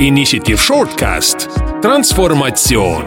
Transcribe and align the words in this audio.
Initiative 0.00 0.56
Shortcast, 0.56 1.48
transformatsioon. 1.82 3.04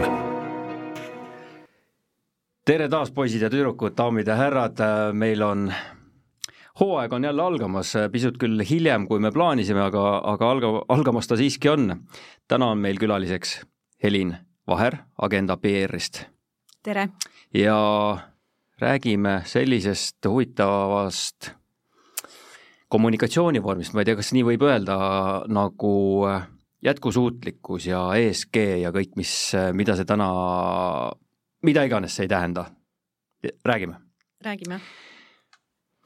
tere 2.64 2.88
taas, 2.88 3.10
poisid 3.12 3.44
ja 3.44 3.50
tüdrukud, 3.52 3.92
daamid 3.96 4.28
ja 4.28 4.38
härrad, 4.38 4.80
meil 5.12 5.44
on 5.44 5.66
hooaeg 6.80 7.12
on 7.12 7.28
jälle 7.28 7.44
algamas, 7.44 7.92
pisut 8.12 8.40
küll 8.40 8.64
hiljem, 8.70 9.04
kui 9.06 9.20
me 9.20 9.28
plaanisime, 9.32 9.84
aga, 9.84 10.22
aga 10.32 10.50
alga, 10.50 10.72
algamas 10.88 11.28
ta 11.28 11.36
siiski 11.36 11.68
on. 11.68 12.06
täna 12.48 12.72
on 12.72 12.78
meil 12.78 12.96
külaliseks 12.96 13.60
Helin 14.02 14.36
Vaher 14.66 14.96
Agenda 15.20 15.56
PR-ist. 15.56 16.24
tere! 16.82 17.08
ja 17.54 18.18
räägime 18.80 19.42
sellisest 19.44 20.24
huvitavast 20.24 21.50
kommunikatsioonivormist, 22.88 23.92
ma 23.92 24.00
ei 24.00 24.04
tea, 24.04 24.16
kas 24.16 24.32
nii 24.32 24.44
võib 24.44 24.62
öelda, 24.62 24.96
nagu 25.48 25.96
jätkusuutlikkus 26.84 27.88
ja 27.90 28.02
ESG 28.18 28.56
ja 28.82 28.92
kõik, 28.94 29.16
mis, 29.18 29.32
mida 29.74 29.96
see 29.98 30.06
täna, 30.08 30.28
mida 31.66 31.84
iganes 31.88 32.16
see 32.16 32.28
ei 32.28 32.32
tähenda. 32.32 32.66
räägime. 33.64 33.94
räägime. 34.44 34.80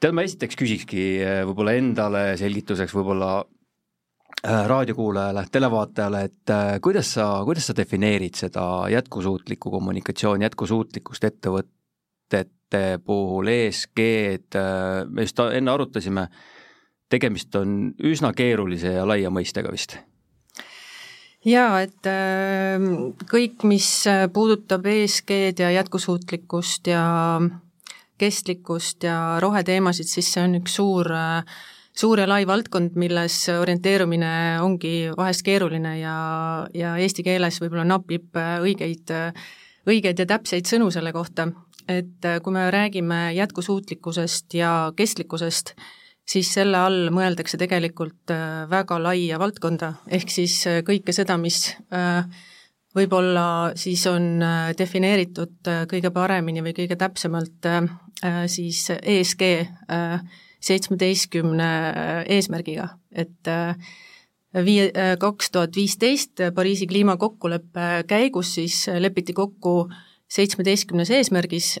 tead, 0.01 0.13
ma 0.13 0.21
esiteks 0.21 0.55
küsikski 0.55 1.03
võib-olla 1.47 1.73
endale 1.77 2.23
selgituseks, 2.37 2.93
võib-olla 2.93 3.43
äh, 4.45 4.65
raadiokuulajale, 4.67 5.45
televaatajale, 5.51 6.23
et 6.23 6.49
äh, 6.49 6.79
kuidas 6.81 7.13
sa, 7.13 7.43
kuidas 7.45 7.69
sa 7.69 7.77
defineerid 7.77 8.35
seda 8.35 8.89
jätkusuutlikku 8.89 9.71
kommunikatsiooni, 9.71 10.45
jätkusuutlikkust 10.49 11.23
ettevõtete 11.29 12.83
puhul, 13.05 13.47
ESG-d, 13.47 14.65
me 15.09 15.27
just 15.27 15.39
enne 15.39 15.71
arutasime 15.71 16.27
tegemist 17.13 17.55
on 17.55 17.93
üsna 18.01 18.33
keerulise 18.33 18.95
ja 18.97 19.05
laia 19.05 19.29
mõistega 19.29 19.71
vist 19.71 19.99
jaa, 21.45 21.81
et 21.83 22.09
äh, 22.09 22.87
kõik, 23.31 23.65
mis 23.67 23.89
puudutab 24.33 24.85
ESG-d 24.87 25.65
ja 25.65 25.71
jätkusuutlikkust 25.79 26.87
ja 26.91 27.03
kestlikkust 28.17 29.03
ja 29.03 29.37
roheteemasid, 29.43 30.07
siis 30.07 30.29
see 30.33 30.43
on 30.45 30.59
üks 30.61 30.77
suur, 30.77 31.09
suur 31.97 32.21
ja 32.21 32.27
lai 32.29 32.43
valdkond, 32.47 32.95
milles 32.99 33.37
orienteerumine 33.53 34.61
ongi 34.63 35.09
vahest 35.17 35.45
keeruline 35.45 35.97
ja, 35.99 36.15
ja 36.77 36.95
eesti 37.01 37.25
keeles 37.25 37.59
võib-olla 37.63 37.85
napib 37.89 38.37
õigeid, 38.37 39.13
õigeid 39.89 40.23
ja 40.23 40.29
täpseid 40.35 40.69
sõnu 40.69 40.91
selle 40.93 41.13
kohta. 41.15 41.49
et 41.87 42.23
kui 42.43 42.53
me 42.55 42.69
räägime 42.71 43.33
jätkusuutlikkusest 43.35 44.53
ja 44.55 44.93
kestlikkusest, 44.95 45.73
siis 46.29 46.49
selle 46.55 46.79
all 46.79 47.09
mõeldakse 47.13 47.59
tegelikult 47.59 48.31
äh, 48.33 48.63
väga 48.71 48.99
laia 49.01 49.39
valdkonda, 49.41 49.93
ehk 50.13 50.31
siis 50.31 50.55
äh, 50.69 50.81
kõike 50.87 51.15
seda, 51.15 51.37
mis 51.41 51.65
äh, 51.93 52.23
võib-olla 52.95 53.73
siis 53.79 54.05
on 54.07 54.37
defineeritud 54.77 55.69
kõige 55.89 56.11
paremini 56.13 56.61
või 56.61 56.75
kõige 56.77 56.93
täpsemalt 56.93 57.65
siis 58.45 58.83
ESG 58.93 59.41
seitsmeteistkümne 60.61 61.69
eesmärgiga, 62.35 62.85
et 63.09 63.49
viie, 64.53 64.85
kaks 65.17 65.49
tuhat 65.55 65.73
viisteist 65.73 66.43
Pariisi 66.53 66.85
kliimakokkuleppe 66.85 67.87
käigus 68.05 68.53
siis 68.59 68.77
lepiti 69.01 69.33
kokku 69.33 69.87
seitsmeteistkümnes 70.29 71.09
eesmärgis, 71.17 71.71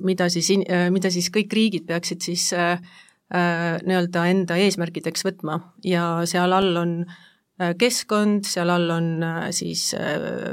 mida 0.00 0.30
siis, 0.32 0.48
mida 0.96 1.12
siis 1.12 1.28
kõik 1.28 1.52
riigid 1.60 1.84
peaksid 1.92 2.24
siis 2.24 2.48
äh, 2.56 2.80
nii-öelda 3.28 4.24
enda 4.30 4.56
eesmärkideks 4.56 5.26
võtma 5.26 5.58
ja 5.84 6.22
seal 6.28 6.54
all 6.56 6.78
on 6.80 6.92
äh, 7.04 7.74
keskkond, 7.76 8.46
seal 8.48 8.72
all 8.72 8.88
on 8.94 9.08
äh, 9.24 9.40
siis 9.52 9.90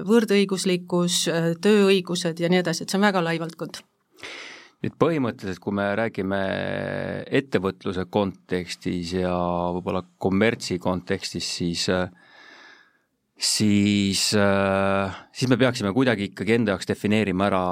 võrdõiguslikkus, 0.08 1.22
tööõigused 1.64 2.42
ja 2.44 2.50
nii 2.52 2.60
edasi, 2.60 2.84
et 2.84 2.92
see 2.92 3.00
on 3.00 3.08
väga 3.08 3.24
lai 3.24 3.38
valdkond. 3.40 3.80
nüüd 4.84 4.98
põhimõtteliselt, 5.00 5.62
kui 5.64 5.74
me 5.74 5.88
räägime 5.96 6.42
ettevõtluse 7.40 8.06
kontekstis 8.12 9.14
ja 9.22 9.36
võib-olla 9.78 10.04
kommertsi 10.20 10.78
kontekstis, 10.80 11.48
siis 11.62 11.88
siis, 13.36 14.26
siis 14.36 15.50
me 15.52 15.58
peaksime 15.60 15.94
kuidagi 15.96 16.30
ikkagi 16.32 16.58
enda 16.60 16.76
jaoks 16.76 16.92
defineerima 16.92 17.48
ära 17.48 17.64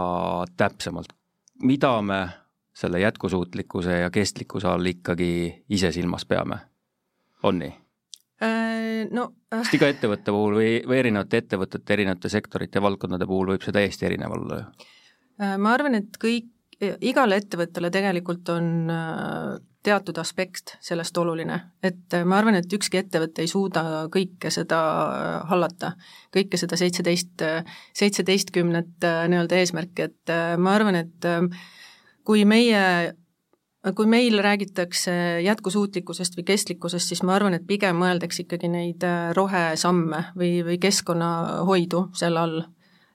täpsemalt, 0.59 1.11
mida 1.63 1.91
me 2.01 2.21
selle 2.73 2.99
jätkusuutlikkuse 2.99 3.99
ja 3.99 4.09
kestlikkuse 4.13 4.67
all 4.67 4.85
ikkagi 4.85 5.29
ise 5.69 5.91
silmas 5.91 6.25
peame, 6.25 6.57
on 7.43 7.59
nii? 7.61 7.73
Äh, 8.43 9.05
no 9.11 9.29
äh... 9.53 9.61
sest 9.61 9.77
iga 9.77 9.91
ettevõtte 9.93 10.33
puhul 10.33 10.57
või, 10.57 10.71
või 10.87 11.03
erinevate 11.03 11.43
ettevõtete, 11.43 11.93
erinevate 11.93 12.31
sektorite 12.33 12.79
ja 12.79 12.83
valdkondade 12.83 13.27
puhul 13.29 13.53
võib 13.53 13.65
see 13.65 13.75
täiesti 13.75 14.09
erinev 14.09 14.33
olla 14.35 14.63
ju. 14.63 14.89
Äh,? 15.41 15.53
Ma 15.61 15.75
arvan, 15.77 15.99
et 16.01 16.17
kõik, 16.21 16.49
igale 17.05 17.37
ettevõttele 17.39 17.93
tegelikult 17.93 18.49
on 18.51 18.89
teatud 19.83 20.17
aspekt 20.19 20.77
sellest 20.83 21.17
oluline, 21.19 21.59
et 21.83 22.15
ma 22.25 22.37
arvan, 22.39 22.57
et 22.57 22.73
ükski 22.75 23.01
ettevõte 23.01 23.43
ei 23.43 23.51
suuda 23.51 24.07
kõike 24.11 24.51
seda 24.51 24.79
hallata, 25.49 25.93
kõike 26.33 26.59
seda 26.59 26.79
seitseteist, 26.79 27.43
seitseteistkümnet 27.99 29.07
nii-öelda 29.31 29.59
eesmärki, 29.59 30.09
et 30.09 30.35
ma 30.57 30.75
arvan, 30.79 30.99
et 31.03 31.27
äh, 31.29 31.45
kui 32.23 32.45
meie 32.45 33.13
kui 33.91 34.07
meil 34.07 34.39
räägitakse 34.39 35.13
jätkusuutlikkusest 35.43 36.37
või 36.37 36.45
kestlikkusest, 36.47 37.11
siis 37.11 37.23
ma 37.27 37.35
arvan, 37.35 37.57
et 37.57 37.65
pigem 37.67 37.99
mõeldakse 37.99 38.45
ikkagi 38.45 38.69
neid 38.71 39.03
äh, 39.03 39.33
rohesamme 39.35 40.21
või, 40.39 40.53
või 40.63 40.79
keskkonnahoidu 40.83 42.05
selle 42.15 42.39
all. 42.39 42.63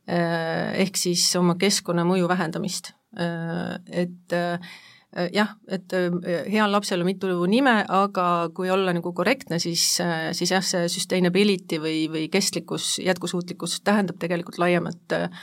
Äh, 0.08 0.76
ehk 0.84 1.00
siis 1.00 1.24
oma 1.40 1.56
keskkonnamõju 1.60 2.28
vähendamist. 2.28 2.92
Äh, 3.16 3.78
et 4.04 4.36
jah, 5.32 5.54
et 5.72 5.94
heal 6.52 6.68
lapsel 6.68 7.00
on 7.00 7.08
mitu 7.08 7.30
nime, 7.48 7.72
aga 7.88 8.50
kui 8.54 8.68
olla 8.70 8.92
nagu 8.92 9.12
korrektne, 9.16 9.56
siis, 9.58 9.96
siis 10.36 10.52
jah, 10.52 10.64
see 10.64 10.84
sustainability 10.92 11.78
või, 11.80 12.02
või 12.12 12.26
kestlikkus, 12.28 12.98
jätkusuutlikkus 13.00 13.80
tähendab 13.88 14.20
tegelikult 14.20 14.60
laiemat 14.60 15.16
äh, 15.16 15.40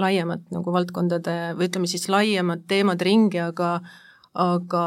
laiemat 0.00 0.48
nagu 0.50 0.72
valdkondade 0.74 1.54
või 1.54 1.68
ütleme 1.68 1.86
siis 1.90 2.08
laiemat 2.10 2.64
teemade 2.66 3.06
ringi, 3.06 3.38
aga 3.38 3.76
aga 4.34 4.84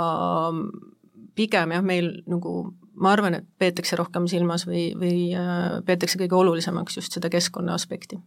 pigem 1.37 1.71
jah, 1.71 1.85
meil 1.85 2.09
nagu 2.27 2.53
ma 2.97 3.13
arvan, 3.13 3.37
et 3.37 3.45
peetakse 3.61 3.97
rohkem 3.99 4.25
silmas 4.29 4.65
või, 4.67 4.89
või 4.97 5.29
äh, 5.37 5.77
peetakse 5.85 6.19
kõige 6.19 6.37
olulisemaks 6.39 6.97
just 6.99 7.13
seda 7.13 7.29
keskkonna 7.33 7.75
aspekti. 7.77 8.19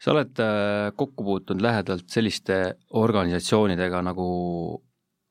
sa 0.00 0.14
oled 0.14 0.42
äh, 0.42 0.90
kokku 0.96 1.24
puutunud 1.24 1.62
lähedalt 1.62 2.08
selliste 2.10 2.60
organisatsioonidega 2.90 4.02
nagu 4.02 4.26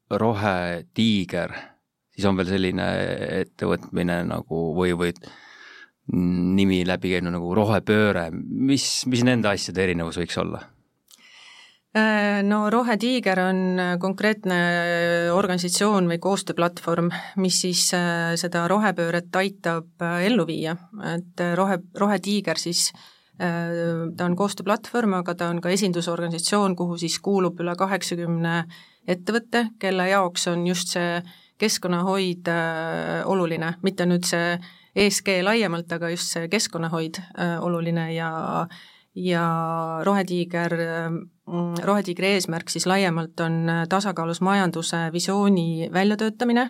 Rohetiiger, 0.10 1.52
siis 2.16 2.26
on 2.26 2.38
veel 2.40 2.48
selline 2.50 2.86
ettevõtmine 3.44 4.24
nagu 4.26 4.62
või, 4.78 4.96
või 4.98 5.14
nimi 6.14 6.82
läbi 6.88 7.14
käinud 7.14 7.36
nagu 7.36 7.54
rohepööre, 7.58 8.30
mis, 8.34 9.06
mis 9.10 9.24
nende 9.28 9.52
asjade 9.52 9.84
erinevus 9.86 10.18
võiks 10.22 10.38
olla? 10.42 10.64
Äh, 11.98 12.44
no 12.46 12.70
Rohetiiger 12.70 13.40
on 13.42 13.62
konkreetne 13.98 14.58
organisatsioon 15.34 16.06
või 16.12 16.20
koostööplatvorm, 16.22 17.10
mis 17.42 17.64
siis 17.64 17.88
äh, 17.98 18.36
seda 18.38 18.68
rohepööret 18.70 19.34
aitab 19.42 20.06
äh, 20.06 20.28
ellu 20.28 20.46
viia, 20.46 20.76
et 21.16 21.42
rohe, 21.58 21.80
Rohetiiger 21.98 22.62
siis 22.62 22.92
ta 23.40 24.26
on 24.26 24.34
koostööplatvorm, 24.36 25.14
aga 25.22 25.32
ta 25.40 25.46
on 25.48 25.62
ka 25.64 25.72
esindusorganisatsioon, 25.72 26.74
kuhu 26.76 26.98
siis 27.00 27.14
kuulub 27.24 27.62
üle 27.64 27.72
kaheksakümne 27.80 28.56
ettevõtte, 29.08 29.62
kelle 29.80 30.10
jaoks 30.10 30.50
on 30.52 30.66
just 30.68 30.92
see 30.92 31.22
keskkonnahoid 31.64 32.52
oluline, 33.32 33.70
mitte 33.80 34.10
nüüd 34.12 34.28
see 34.28 34.58
ESG 34.96 35.42
laiemalt, 35.46 35.92
aga 35.94 36.12
just 36.14 36.34
see 36.34 36.48
keskkonnahoid 36.52 37.20
äh, 37.22 37.58
oluline 37.64 38.10
ja 38.16 38.32
ja 39.20 39.44
Rohetiiger, 40.06 40.76
mm, 41.50 41.82
Rohetiigri 41.84 42.36
eesmärk 42.36 42.70
siis 42.72 42.86
laiemalt 42.88 43.40
on 43.44 43.58
äh, 43.70 43.82
tasakaalus 43.90 44.42
majanduse 44.46 45.10
visiooni 45.14 45.90
väljatöötamine 45.94 46.70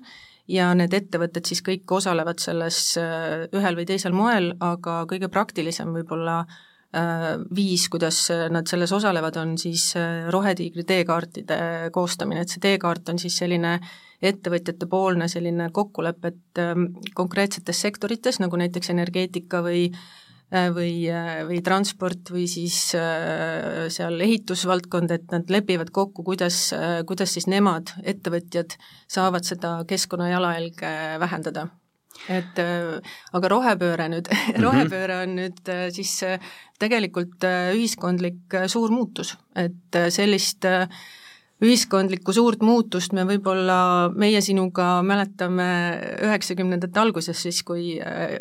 ja 0.49 0.71
need 0.73 0.95
ettevõtted 0.95 1.45
siis 1.45 1.61
kõik 1.65 1.91
osalevad 1.99 2.41
selles 2.41 2.79
äh, 2.97 3.45
ühel 3.53 3.77
või 3.77 3.85
teisel 3.89 4.15
moel, 4.15 4.53
aga 4.59 5.03
kõige 5.09 5.31
praktilisem 5.31 5.93
võib-olla 5.99 6.43
viis, 7.53 7.83
kuidas 7.93 8.31
nad 8.49 8.65
selles 8.65 8.89
osalevad, 8.97 9.35
on 9.37 9.51
siis 9.61 9.91
Rohetiigri 10.33 10.81
teekaartide 10.89 11.91
koostamine, 11.93 12.41
et 12.41 12.49
see 12.49 12.63
teekaart 12.63 13.11
on 13.13 13.19
siis 13.21 13.35
selline 13.37 13.75
ettevõtjate 14.21 14.87
poolne 14.91 15.27
selline 15.31 15.69
kokkulepe, 15.75 16.33
et 16.33 16.61
ähm, 16.61 16.89
konkreetsetes 17.15 17.81
sektorites, 17.85 18.39
nagu 18.43 18.59
näiteks 18.59 18.91
energeetika 18.91 19.61
või 19.63 19.85
äh, 19.89 20.69
või, 20.75 20.93
äh, 21.07 21.43
või 21.47 21.61
transport 21.63 22.31
või 22.33 22.45
siis 22.51 22.95
äh, 22.97 23.87
seal 23.93 24.19
ehitusvaldkond, 24.25 25.11
et 25.15 25.31
nad 25.31 25.51
lepivad 25.53 25.91
kokku, 25.95 26.25
kuidas, 26.27 26.69
kuidas 27.07 27.35
siis 27.35 27.47
nemad, 27.51 27.93
ettevõtjad, 28.03 28.75
saavad 29.07 29.47
seda 29.47 29.79
keskkonna 29.87 30.31
jalajälge 30.33 30.95
vähendada 31.21 31.69
et 32.27 32.57
aga 32.59 33.49
rohepööre 33.53 34.09
nüüd 34.11 34.27
mm, 34.31 34.35
-hmm. 34.35 34.63
rohepööre 34.65 35.21
on 35.23 35.37
nüüd 35.37 35.69
siis 35.95 36.17
tegelikult 36.81 37.45
ühiskondlik 37.47 38.57
suur 38.67 38.91
muutus, 38.91 39.37
et 39.55 39.99
sellist 40.11 40.65
äh, 40.67 40.89
ühiskondlikku 41.63 42.33
suurt 42.35 42.61
muutust 42.63 43.11
me 43.15 43.25
võib-olla, 43.27 44.09
meie 44.15 44.39
sinuga 44.43 45.01
mäletame 45.05 45.65
üheksakümnendate 46.23 47.01
alguses 47.01 47.41
siis, 47.43 47.59
kui 47.67 47.97
äh, 47.99 48.37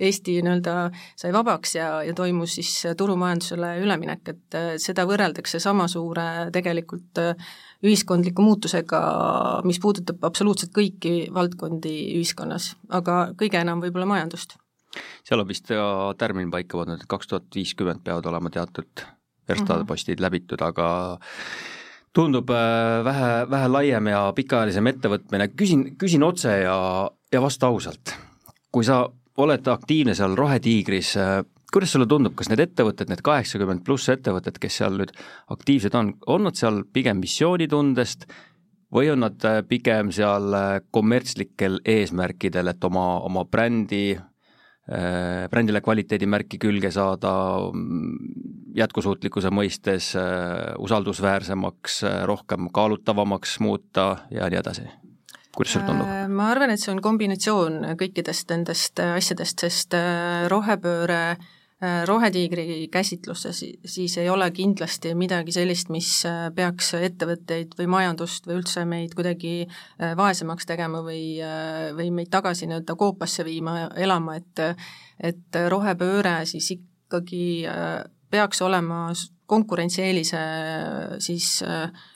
Eesti 0.00 0.38
nii-öelda 0.40 0.76
sai 1.20 1.34
vabaks 1.36 1.76
ja, 1.76 1.90
ja 2.06 2.14
toimus 2.16 2.56
siis 2.56 2.72
turumajandusele 2.98 3.74
üleminek, 3.82 4.32
et 4.32 4.56
äh, 4.58 4.70
seda 4.80 5.04
võrreldakse 5.08 5.60
sama 5.62 5.88
suure 5.92 6.48
tegelikult 6.54 7.20
äh, 7.20 7.52
ühiskondliku 7.84 8.44
muutusega, 8.46 9.02
mis 9.68 9.80
puudutab 9.82 10.24
absoluutselt 10.24 10.72
kõiki 10.72 11.28
valdkondi 11.34 11.92
ühiskonnas, 12.16 12.72
aga 12.94 13.34
kõige 13.36 13.60
enam 13.60 13.82
võib-olla 13.84 14.08
majandust. 14.14 14.56
seal 15.26 15.42
on 15.42 15.48
vist 15.48 15.68
tärmin 16.18 16.50
paika 16.50 16.78
pandud, 16.78 17.02
et 17.02 17.10
kaks 17.10 17.28
tuhat 17.28 17.50
viiskümmend 17.54 18.04
peavad 18.06 18.26
olema 18.30 18.50
teatud 18.54 19.04
verstapostid 19.48 20.14
mm 20.14 20.18
-hmm. 20.18 20.22
läbitud, 20.22 20.62
aga 20.62 20.88
tundub 22.16 22.50
äh, 22.50 23.04
vähe, 23.04 23.30
vähe 23.50 23.70
laiem 23.72 24.10
ja 24.12 24.20
pikaajalisem 24.36 24.90
ettevõtmine, 24.92 25.48
küsin, 25.56 25.86
küsin 26.00 26.24
otse 26.26 26.58
ja, 26.64 26.76
ja 27.32 27.42
vasta 27.42 27.72
ausalt. 27.72 28.14
kui 28.72 28.84
sa 28.88 29.02
oled 29.42 29.66
aktiivne 29.68 30.14
seal 30.16 30.36
Rohetiigris, 30.36 31.16
äh, 31.20 31.34
kuidas 31.72 31.92
sulle 31.92 32.06
tundub, 32.08 32.36
kas 32.36 32.50
need 32.52 32.60
ettevõtted, 32.60 33.08
need 33.08 33.24
kaheksakümmend 33.24 33.84
pluss 33.84 34.12
ettevõtted, 34.12 34.60
kes 34.60 34.80
seal 34.80 34.96
nüüd 35.00 35.12
aktiivsed 35.52 35.96
on, 35.96 36.14
on 36.26 36.48
nad 36.48 36.58
seal 36.58 36.82
pigem 36.92 37.20
missioonitundest 37.20 38.28
või 38.92 39.08
on 39.12 39.24
nad 39.24 39.48
äh, 39.48 39.62
pigem 39.68 40.12
seal 40.12 40.52
kommertslikel 40.92 41.80
eesmärkidel, 41.88 42.74
et 42.74 42.84
oma, 42.84 43.06
oma 43.24 43.46
brändi 43.48 44.18
brändile 45.50 45.80
kvaliteedimärki 45.80 46.58
külge 46.58 46.90
saada, 46.90 47.32
mm, 47.70 48.16
jätkusuutlikkuse 48.76 49.52
mõistes 49.54 50.12
äh, 50.18 50.74
usaldusväärsemaks, 50.82 52.02
äh, 52.08 52.18
rohkem 52.26 52.66
kaalutavamaks 52.74 53.60
muuta 53.60 54.26
ja 54.30 54.50
nii 54.50 54.58
edasi? 54.58 54.88
kuidas 55.52 55.72
sulle 55.76 55.86
tundub? 55.86 56.12
Ma 56.32 56.48
arvan, 56.48 56.70
et 56.72 56.80
see 56.80 56.94
on 56.94 57.02
kombinatsioon 57.04 57.82
kõikidest 58.00 58.48
nendest 58.54 59.02
asjadest, 59.04 59.60
sest 59.60 59.94
rohepööre 60.48 61.24
äh, 61.34 61.42
Äh, 61.42 61.61
rohetiigri 62.06 62.88
käsitlusse, 62.92 63.50
siis 63.84 64.18
ei 64.18 64.28
ole 64.30 64.50
kindlasti 64.54 65.14
midagi 65.18 65.52
sellist, 65.52 65.88
mis 65.90 66.10
äh, 66.28 66.46
peaks 66.54 66.92
ettevõtteid 66.94 67.74
või 67.78 67.88
majandust 67.90 68.46
või 68.46 68.60
üldse 68.60 68.84
meid 68.86 69.16
kuidagi 69.18 69.54
äh, 69.64 70.12
vaesemaks 70.18 70.68
tegema 70.68 71.00
või, 71.02 71.40
või 71.96 72.12
meid 72.14 72.30
tagasi 72.30 72.68
nii-öelda 72.70 72.94
koopasse 72.98 73.44
viima, 73.44 73.88
elama, 73.96 74.38
et 74.38 74.66
et 75.22 75.58
rohepööre 75.70 76.42
siis 76.50 76.72
ikkagi 76.74 77.62
peaks 78.30 78.62
olema 78.62 79.12
konkurentsieelise 79.46 80.40
siis 81.22 81.60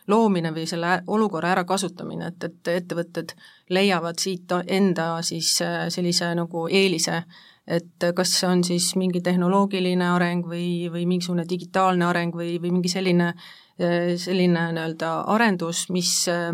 loomine 0.08 0.50
või 0.54 0.64
selle 0.66 1.02
olukorra 1.06 1.52
ärakasutamine, 1.54 2.32
et, 2.32 2.48
et 2.48 2.72
ettevõtted 2.72 3.34
leiavad 3.70 4.18
siit 4.18 4.50
enda 4.66 5.10
siis 5.26 5.52
sellise 5.94 6.32
nagu 6.34 6.66
eelise 6.66 7.22
et 7.66 8.06
kas 8.14 8.32
see 8.40 8.48
on 8.48 8.62
siis 8.64 8.92
mingi 8.98 9.20
tehnoloogiline 9.24 10.06
areng 10.14 10.46
või, 10.46 10.86
või 10.92 11.06
mingisugune 11.08 11.46
digitaalne 11.48 12.06
areng 12.06 12.36
või, 12.36 12.56
või 12.62 12.72
mingi 12.76 12.92
selline, 12.92 13.32
selline 13.76 14.68
nii-öelda 14.76 15.12
arendus, 15.34 15.86
mis 15.94 16.12
äh, 16.30 16.52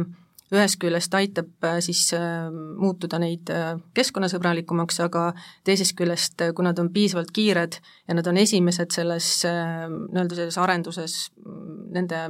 ühest 0.52 0.78
küljest 0.80 1.14
aitab 1.16 1.68
äh, 1.68 1.80
siis 1.84 2.06
äh, 2.16 2.48
muutuda 2.52 3.20
neid 3.20 3.52
keskkonnasõbralikumaks, 3.96 5.02
aga 5.04 5.26
teisest 5.68 5.96
küljest, 5.98 6.40
kui 6.56 6.64
nad 6.64 6.80
on 6.80 6.88
piisavalt 6.92 7.34
kiired 7.34 7.76
ja 8.08 8.16
nad 8.16 8.32
on 8.32 8.40
esimesed 8.40 8.96
selles 8.96 9.34
nii-öelda 9.44 10.40
selles 10.40 10.58
arenduses, 10.64 11.18
nende 11.92 12.24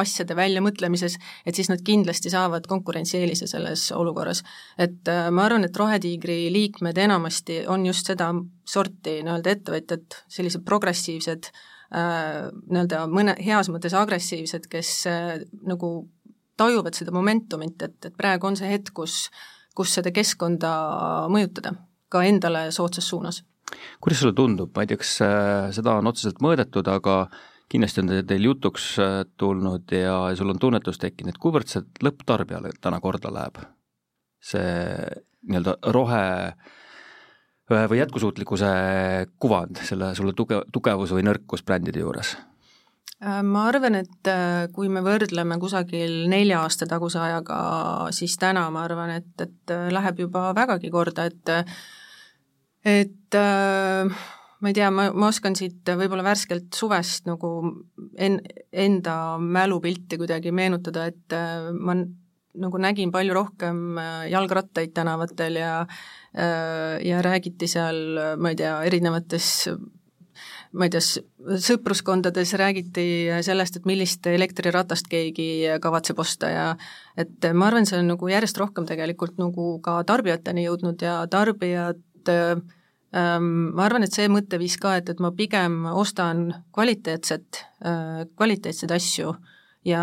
asjade 0.00 0.36
väljamõtlemises, 0.38 1.16
et 1.46 1.58
siis 1.58 1.70
nad 1.70 1.82
kindlasti 1.84 2.30
saavad 2.32 2.66
konkurentsieelise 2.70 3.48
selles 3.50 3.88
olukorras. 3.92 4.42
et 4.78 5.08
äh, 5.08 5.30
ma 5.30 5.44
arvan, 5.44 5.64
et 5.64 5.76
Rohetiigri 5.76 6.52
liikmed 6.52 6.98
enamasti 6.98 7.64
on 7.66 7.86
just 7.86 8.06
seda 8.06 8.32
sorti 8.68 9.20
nii-öelda 9.22 9.56
ettevõtjad, 9.56 10.22
sellised 10.28 10.64
progressiivsed 10.64 11.50
äh,, 11.50 12.48
nii-öelda 12.70 13.06
mõne, 13.10 13.36
heas 13.44 13.70
mõttes 13.72 13.96
agressiivsed, 13.96 14.68
kes 14.70 14.94
äh, 15.10 15.34
nagu 15.66 16.08
tajuvad 16.58 16.96
seda 16.98 17.14
momentumit, 17.14 17.82
et, 17.82 17.98
et 18.04 18.16
praegu 18.16 18.50
on 18.50 18.56
see 18.58 18.70
hetk, 18.70 18.92
kus, 18.96 19.28
kus 19.78 19.94
seda 19.98 20.10
keskkonda 20.14 20.72
mõjutada, 21.30 21.76
ka 22.10 22.24
endale 22.26 22.68
soodsas 22.74 23.06
suunas. 23.06 23.44
kuidas 24.00 24.20
sulle 24.24 24.34
tundub, 24.34 24.72
ma 24.74 24.82
ei 24.82 24.90
tea, 24.90 24.98
kas 24.98 25.12
seda 25.76 25.98
on 26.00 26.10
otseselt 26.10 26.40
mõõdetud, 26.42 26.88
aga 26.88 27.28
kindlasti 27.68 28.02
on 28.02 28.12
teil 28.26 28.48
jutuks 28.48 28.90
äh, 29.02 29.20
tulnud 29.36 29.92
ja 29.92 30.16
sul 30.38 30.54
on 30.54 30.60
tunnetus 30.60 31.00
tekkinud, 31.02 31.38
kuivõrd 31.40 31.70
see 31.70 31.84
lõpptarbijale 32.04 32.74
täna 32.80 33.00
korda 33.04 33.32
läheb? 33.34 33.62
see 34.38 34.68
nii-öelda 35.50 35.74
rohe 35.94 36.20
äh, 36.46 37.86
või 37.90 37.98
jätkusuutlikkuse 37.98 38.68
kuvand, 39.42 39.80
selle 39.82 40.12
sulle 40.14 40.32
tuge, 40.38 40.60
tugevus 40.72 41.10
või 41.16 41.26
nõrkus 41.26 41.64
brändide 41.66 42.04
juures? 42.04 42.36
Äh, 43.18 43.42
ma 43.42 43.66
arvan, 43.72 43.98
et 43.98 44.32
kui 44.72 44.88
me 44.92 45.02
võrdleme 45.02 45.58
kusagil 45.58 46.28
nelja 46.30 46.62
aasta 46.62 46.86
taguse 46.86 47.18
ajaga, 47.18 47.60
siis 48.14 48.38
täna 48.38 48.68
ma 48.70 48.86
arvan, 48.86 49.16
et, 49.18 49.32
et 49.42 49.76
läheb 49.92 50.26
juba 50.28 50.52
vägagi 50.56 50.92
korda, 50.94 51.26
et 51.26 51.56
et 52.86 53.34
äh, 53.34 54.18
ma 54.60 54.70
ei 54.70 54.76
tea, 54.76 54.88
ma, 54.94 55.08
ma 55.14 55.30
oskan 55.30 55.56
siit 55.58 55.86
võib-olla 55.86 56.24
värskelt 56.26 56.74
suvest 56.74 57.28
nagu 57.28 57.50
en-, 58.18 58.40
enda 58.72 59.16
mälupilti 59.38 60.18
kuidagi 60.20 60.52
meenutada, 60.54 61.08
et 61.12 61.36
äh, 61.36 61.68
ma 61.74 61.96
nagu 62.58 62.80
nägin 62.82 63.12
palju 63.14 63.36
rohkem 63.36 64.00
äh, 64.00 64.24
jalgrattaid 64.32 64.94
tänavatel 64.96 65.60
ja 65.60 65.74
äh, 65.84 66.98
ja 67.06 67.22
räägiti 67.22 67.70
seal, 67.70 68.02
ma 68.38 68.54
ei 68.54 68.58
tea, 68.58 68.74
erinevates 68.88 69.68
ma 70.76 70.86
ei 70.86 70.92
tea, 70.92 71.00
sõpruskondades 71.64 72.52
räägiti 72.60 73.04
sellest, 73.46 73.78
et 73.78 73.86
millist 73.88 74.26
elektriratast 74.28 75.08
keegi 75.10 75.78
kavatseb 75.82 76.18
osta 76.20 76.50
ja 76.52 76.66
et 77.18 77.46
ma 77.54 77.70
arvan, 77.70 77.86
see 77.88 78.00
on 78.00 78.10
nagu 78.12 78.28
järjest 78.30 78.58
rohkem 78.60 78.86
tegelikult 78.88 79.38
nagu 79.40 79.76
ka 79.84 80.00
tarbijateni 80.08 80.66
jõudnud 80.66 81.06
ja 81.06 81.22
tarbijad 81.30 82.32
äh, 82.32 82.58
ma 83.12 83.84
arvan, 83.84 84.04
et 84.04 84.12
see 84.12 84.28
mõtteviis 84.28 84.76
ka, 84.80 84.98
et, 85.00 85.08
et 85.08 85.20
ma 85.24 85.30
pigem 85.32 85.86
ostan 85.88 86.50
kvaliteetset, 86.76 87.62
kvaliteetseid 88.36 88.92
asju 88.92 89.32
ja 89.88 90.02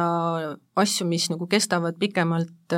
asju, 0.81 1.07
mis 1.09 1.27
nagu 1.29 1.45
kestavad 1.51 1.99
pikemalt, 2.01 2.75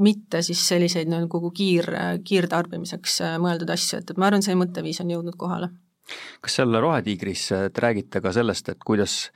mitte 0.00 0.42
siis 0.42 0.62
selliseid 0.66 1.10
nagu 1.12 1.52
kiir, 1.54 1.86
kiirtarbimiseks 2.26 3.20
mõeldud 3.42 3.70
asju, 3.70 4.00
et, 4.00 4.10
et 4.10 4.18
ma 4.18 4.30
arvan, 4.30 4.42
see 4.42 4.58
mõtteviis 4.58 5.02
on 5.04 5.14
jõudnud 5.14 5.38
kohale. 5.38 5.70
kas 6.40 6.58
seal 6.58 6.74
Rohetiigris 6.74 7.46
te 7.70 7.84
räägite 7.84 8.20
ka 8.20 8.32
sellest, 8.34 8.72
et 8.72 8.82
kuidas, 8.82 9.28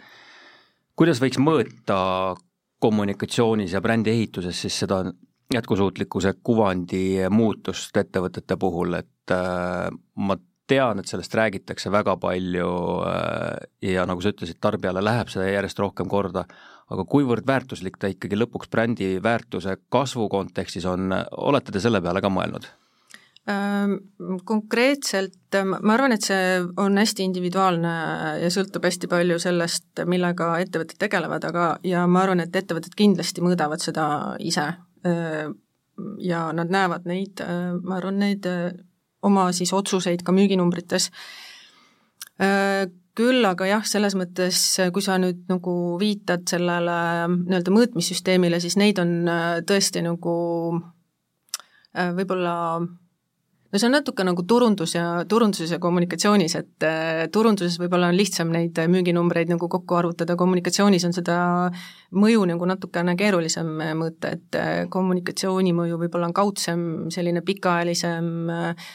kuidas 0.98 1.22
võiks 1.22 1.38
mõõta 1.38 2.34
kommunikatsioonis 2.82 3.76
ja 3.76 3.80
brändi 3.84 4.10
ehituses 4.10 4.58
siis 4.60 4.82
seda 4.82 5.04
jätkusuutlikkuse 5.52 6.34
kuvandi 6.42 7.28
muutust 7.30 7.96
ettevõtete 7.96 8.56
puhul, 8.60 8.98
et 9.00 9.32
äh, 9.34 9.88
ma 10.16 10.36
tean, 10.66 10.98
et 10.98 11.10
sellest 11.10 11.34
räägitakse 11.36 11.92
väga 11.92 12.16
palju 12.20 12.68
äh, 13.04 13.66
ja 13.92 14.06
nagu 14.08 14.24
sa 14.24 14.32
ütlesid, 14.32 14.60
tarbijale 14.60 15.04
läheb 15.04 15.32
see 15.32 15.50
järjest 15.52 15.82
rohkem 15.82 16.08
korda, 16.08 16.46
aga 16.92 17.04
kuivõrd 17.08 17.46
väärtuslik 17.48 17.98
ta 18.00 18.08
ikkagi 18.12 18.38
lõpuks 18.38 18.70
brändi 18.72 19.16
väärtuse 19.22 19.76
kasvu 19.92 20.28
kontekstis 20.32 20.86
on, 20.88 21.12
olete 21.36 21.72
te 21.72 21.84
selle 21.84 22.00
peale 22.04 22.24
ka 22.24 22.32
mõelnud? 22.32 22.70
Ähm, 23.44 23.98
konkreetselt 24.48 25.58
ma 25.68 25.92
arvan, 25.92 26.14
et 26.16 26.24
see 26.24 26.62
on 26.80 26.96
hästi 26.96 27.26
individuaalne 27.28 27.90
ja 28.40 28.48
sõltub 28.52 28.86
hästi 28.88 29.10
palju 29.12 29.36
sellest, 29.42 30.00
millega 30.08 30.54
ettevõtted 30.64 30.96
tegelevad, 31.02 31.44
aga, 31.44 31.66
ja 31.84 32.06
ma 32.08 32.22
arvan, 32.24 32.40
et 32.40 32.56
ettevõtted 32.56 32.96
kindlasti 32.96 33.44
mõõdavad 33.44 33.84
seda 33.84 34.06
ise 34.40 34.70
ja 35.04 36.40
nad 36.56 36.72
näevad 36.72 37.06
neid, 37.06 37.42
ma 37.84 37.98
arvan, 37.98 38.18
neid 38.22 38.46
oma 39.24 39.48
siis 39.56 39.72
otsuseid 39.76 40.24
ka 40.24 40.32
müüginumbrites. 40.34 41.10
Küll 43.14 43.46
aga 43.46 43.68
jah, 43.68 43.84
selles 43.86 44.16
mõttes, 44.18 44.58
kui 44.90 45.04
sa 45.04 45.20
nüüd 45.22 45.44
nagu 45.46 45.74
viitad 46.00 46.48
sellele 46.50 46.96
nii-öelda 47.30 47.74
mõõtmissüsteemile, 47.76 48.58
siis 48.64 48.74
neid 48.80 48.98
on 48.98 49.14
tõesti 49.68 50.02
nagu 50.02 50.34
võib-olla 51.94 52.56
no 53.74 53.80
see 53.80 53.88
on 53.88 53.96
natuke 53.96 54.22
nagu 54.22 54.44
turundus 54.46 54.94
ja, 54.94 55.04
turunduses 55.28 55.72
ja 55.74 55.80
kommunikatsioonis, 55.82 56.54
et 56.60 56.86
äh, 56.86 57.24
turunduses 57.34 57.74
võib-olla 57.82 58.12
on 58.12 58.18
lihtsam 58.18 58.52
neid 58.54 58.78
müüginumbreid 58.90 59.50
nagu 59.50 59.66
kokku 59.70 59.96
arvutada, 59.98 60.36
kommunikatsioonis 60.38 61.06
on 61.08 61.14
seda 61.16 61.38
mõju 62.14 62.44
nagu 62.46 62.68
natukene 62.70 63.16
keerulisem 63.18 63.72
mõõta, 63.98 64.30
et 64.38 64.58
äh, 64.60 64.84
kommunikatsiooni 64.94 65.74
mõju 65.74 65.98
võib-olla 66.04 66.30
on 66.30 66.36
kaudsem, 66.36 66.84
selline 67.14 67.42
pikaajalisem 67.46 68.28
äh,, 68.54 68.92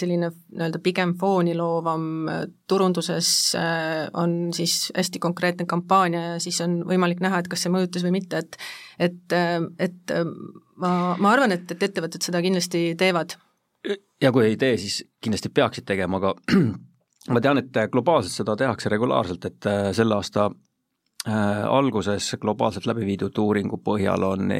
selline 0.00 0.30
nii-öelda 0.32 0.78
pigem 0.80 1.10
fooni 1.20 1.52
loovam, 1.56 2.28
turunduses 2.68 3.30
äh, 3.56 4.10
on 4.16 4.52
siis 4.56 4.90
hästi 4.96 5.20
konkreetne 5.20 5.66
kampaania 5.68 6.22
ja 6.34 6.38
siis 6.40 6.60
on 6.64 6.78
võimalik 6.88 7.20
näha, 7.24 7.40
et 7.40 7.48
kas 7.52 7.64
see 7.64 7.72
mõjutas 7.72 8.04
või 8.04 8.18
mitte, 8.20 8.44
et 8.44 8.60
et, 9.02 9.32
äh, 9.32 9.56
et 9.80 10.12
äh, 10.12 10.28
ma, 10.76 10.92
ma 11.16 11.32
arvan, 11.32 11.56
et, 11.56 11.64
et 11.72 11.88
ettevõtted 11.88 12.24
seda 12.24 12.44
kindlasti 12.44 12.92
teevad 13.00 13.36
ja 14.22 14.32
kui 14.32 14.46
ei 14.46 14.56
tee, 14.56 14.76
siis 14.80 15.02
kindlasti 15.22 15.50
peaksid 15.54 15.86
tegema, 15.88 16.20
aga 16.20 16.34
ma 17.34 17.42
tean, 17.42 17.62
et 17.62 17.80
globaalselt 17.92 18.34
seda 18.34 18.56
tehakse 18.58 18.92
regulaarselt, 18.92 19.48
et 19.48 19.68
äh, 19.70 19.88
selle 19.96 20.18
aasta 20.18 20.48
äh, 21.26 21.64
alguses 21.66 22.32
globaalselt 22.42 22.86
läbi 22.90 23.06
viidud 23.08 23.38
uuringu 23.42 23.80
põhjal 23.84 24.26
on, 24.28 24.54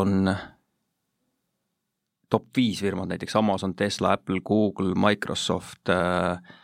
on 0.00 0.34
top 2.32 2.48
viis 2.56 2.80
firmad, 2.80 3.12
näiteks 3.12 3.36
Amazon, 3.36 3.76
Tesla, 3.76 4.14
Apple, 4.16 4.40
Google, 4.40 4.94
Microsoft, 4.96 5.92
äh, 5.92 6.58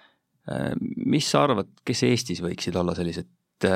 mis 1.05 1.27
sa 1.29 1.43
arvad, 1.45 1.75
kes 1.85 2.07
Eestis 2.09 2.39
võiksid 2.41 2.77
olla 2.81 2.95
sellised 2.97 3.67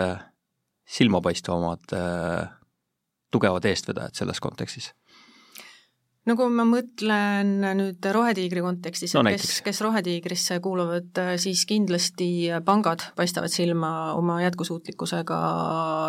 silmapaistvamad 0.88 1.92
tugevad 3.34 3.66
eestvedajad 3.68 4.16
selles 4.16 4.40
kontekstis? 4.40 4.86
No 6.28 6.36
kui 6.38 6.50
ma 6.54 6.64
mõtlen 6.68 7.52
nüüd 7.78 8.08
Rohetiigri 8.14 8.62
kontekstis 8.64 9.14
no,, 9.16 9.24
et 9.26 9.40
kes, 9.40 9.60
kes 9.66 9.80
Rohetiigrisse 9.84 10.58
kuuluvad, 10.64 11.10
siis 11.42 11.64
kindlasti 11.68 12.28
pangad 12.66 13.04
paistavad 13.18 13.52
silma 13.52 14.12
oma 14.18 14.40
jätkusuutlikkusega 14.44 15.40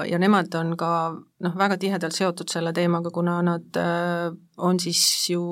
ja 0.09 0.21
nemad 0.21 0.53
on 0.59 0.75
ka 0.79 0.91
noh, 1.17 1.57
väga 1.59 1.79
tihedalt 1.81 2.17
seotud 2.17 2.53
selle 2.53 2.73
teemaga, 2.77 3.13
kuna 3.13 3.39
nad 3.45 3.81
äh, 3.81 4.29
on 4.57 4.81
siis 4.81 5.01
ju 5.33 5.43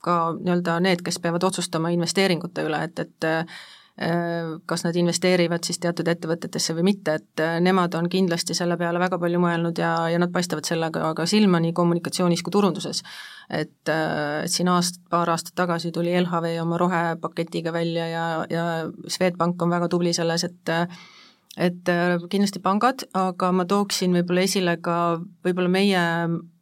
ka 0.00 0.32
nii-öelda 0.38 0.78
need, 0.80 1.04
kes 1.04 1.20
peavad 1.20 1.44
otsustama 1.44 1.92
investeeringute 1.92 2.64
üle, 2.64 2.78
et, 2.88 3.02
et 3.04 3.28
kas 4.66 4.84
nad 4.86 4.96
investeerivad 4.96 5.66
siis 5.66 5.76
teatud 5.82 6.08
ettevõtetesse 6.08 6.72
või 6.72 6.86
mitte, 6.88 7.18
et 7.20 7.42
äh, 7.44 7.58
nemad 7.60 7.92
on 7.98 8.08
kindlasti 8.08 8.54
selle 8.56 8.78
peale 8.80 9.00
väga 9.02 9.18
palju 9.20 9.40
mõelnud 9.42 9.76
ja, 9.76 9.90
ja 10.08 10.20
nad 10.22 10.32
paistavad 10.32 10.64
sellega 10.64 11.10
ka 11.16 11.26
silma 11.28 11.60
nii 11.60 11.74
kommunikatsioonis 11.76 12.40
kui 12.42 12.54
turunduses. 12.54 13.02
et, 13.50 13.88
äh, 13.92 14.46
siin 14.48 14.72
aast-, 14.72 15.02
paar 15.10 15.28
aastat 15.28 15.54
tagasi 15.54 15.92
tuli 15.92 16.14
LHV 16.20 16.56
oma 16.62 16.78
rohepaketiga 16.80 17.72
välja 17.72 18.08
ja, 18.08 18.26
ja 18.50 18.64
Swedbank 19.08 19.62
on 19.62 19.70
väga 19.70 19.88
tubli 19.88 20.12
selles, 20.16 20.44
et 20.44 20.76
et 21.58 21.88
kindlasti 22.30 22.60
pangad, 22.62 23.02
aga 23.12 23.50
ma 23.52 23.64
tooksin 23.68 24.14
võib-olla 24.14 24.46
esile 24.46 24.76
ka 24.80 25.18
võib-olla 25.44 25.68
meie 25.68 26.04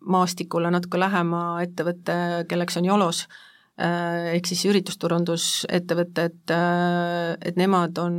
maastikule 0.00 0.72
natuke 0.72 0.98
lähema 0.98 1.60
ettevõtte, 1.62 2.46
kelleks 2.48 2.80
on 2.80 2.88
Yolos 2.88 3.26
Äh, 3.28 3.47
ehk 3.78 4.48
siis 4.50 4.64
üritusturundusettevõtted, 4.70 6.40
äh, 6.54 7.34
et 7.46 7.60
nemad 7.60 7.98
on 8.02 8.16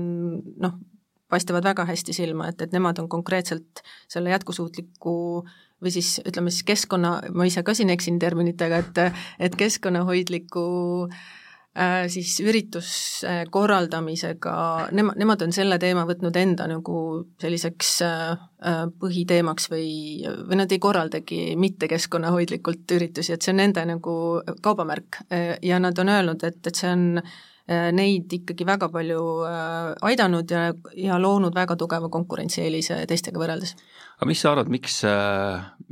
noh, 0.62 0.78
paistavad 1.30 1.68
väga 1.68 1.86
hästi 1.90 2.16
silma, 2.16 2.50
et, 2.50 2.62
et 2.62 2.72
nemad 2.76 3.00
on 3.02 3.10
konkreetselt 3.12 3.84
selle 4.10 4.32
jätkusuutliku 4.34 5.18
või 5.80 5.92
siis 5.96 6.18
ütleme 6.28 6.52
siis 6.52 6.66
keskkonna, 6.68 7.20
ma 7.32 7.46
ise 7.48 7.64
ka 7.64 7.76
siin 7.78 7.92
eksin 7.94 8.18
terminitega, 8.20 8.82
et 8.84 9.04
et 9.48 9.60
keskkonnahoidliku 9.60 10.66
äh, 11.08 11.20
Äh, 11.20 11.49
siis 12.12 12.34
ürituse 12.44 13.46
korraldamisega, 13.52 14.54
nema, 14.96 15.14
nemad 15.20 15.44
on 15.46 15.54
selle 15.56 15.78
teema 15.82 16.06
võtnud 16.10 16.36
enda 16.40 16.68
nagu 16.70 16.96
selliseks 17.42 17.92
äh, 18.06 18.32
äh, 18.66 18.82
põhiteemaks 19.00 19.70
või, 19.72 19.92
või 20.50 20.60
nad 20.60 20.72
ei 20.76 20.82
korraldagi 20.84 21.56
mitte 21.60 21.90
keskkonnahoidlikult 21.92 22.96
üritusi, 22.98 23.36
et 23.36 23.46
see 23.46 23.54
on 23.54 23.62
nende 23.64 23.86
nagu 23.88 24.16
kaubamärk 24.66 25.22
ja 25.64 25.80
nad 25.80 25.98
on 26.00 26.12
öelnud, 26.12 26.44
et, 26.44 26.60
et 26.68 26.76
see 26.76 26.92
on 26.92 27.22
neid 27.94 28.32
ikkagi 28.34 28.66
väga 28.66 28.88
palju 28.90 29.20
aidanud 30.10 30.50
ja, 30.50 30.72
ja 30.98 31.20
loonud 31.22 31.54
väga 31.54 31.76
tugeva 31.78 32.10
konkurentsieelise 32.10 33.04
teistega 33.10 33.38
võrreldes. 33.38 33.76
aga 34.18 34.30
mis 34.32 34.42
sa 34.42 34.56
arvad, 34.56 34.72
miks, 34.74 35.04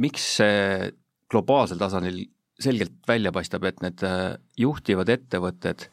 miks 0.02 0.26
see 0.40 0.90
globaalsel 1.30 1.78
tasandil 1.78 2.24
selgelt 2.62 2.96
välja 3.08 3.34
paistab, 3.34 3.66
et 3.70 3.82
need 3.86 4.04
äh, 4.06 4.38
juhtivad 4.58 5.10
ettevõtted 5.14 5.88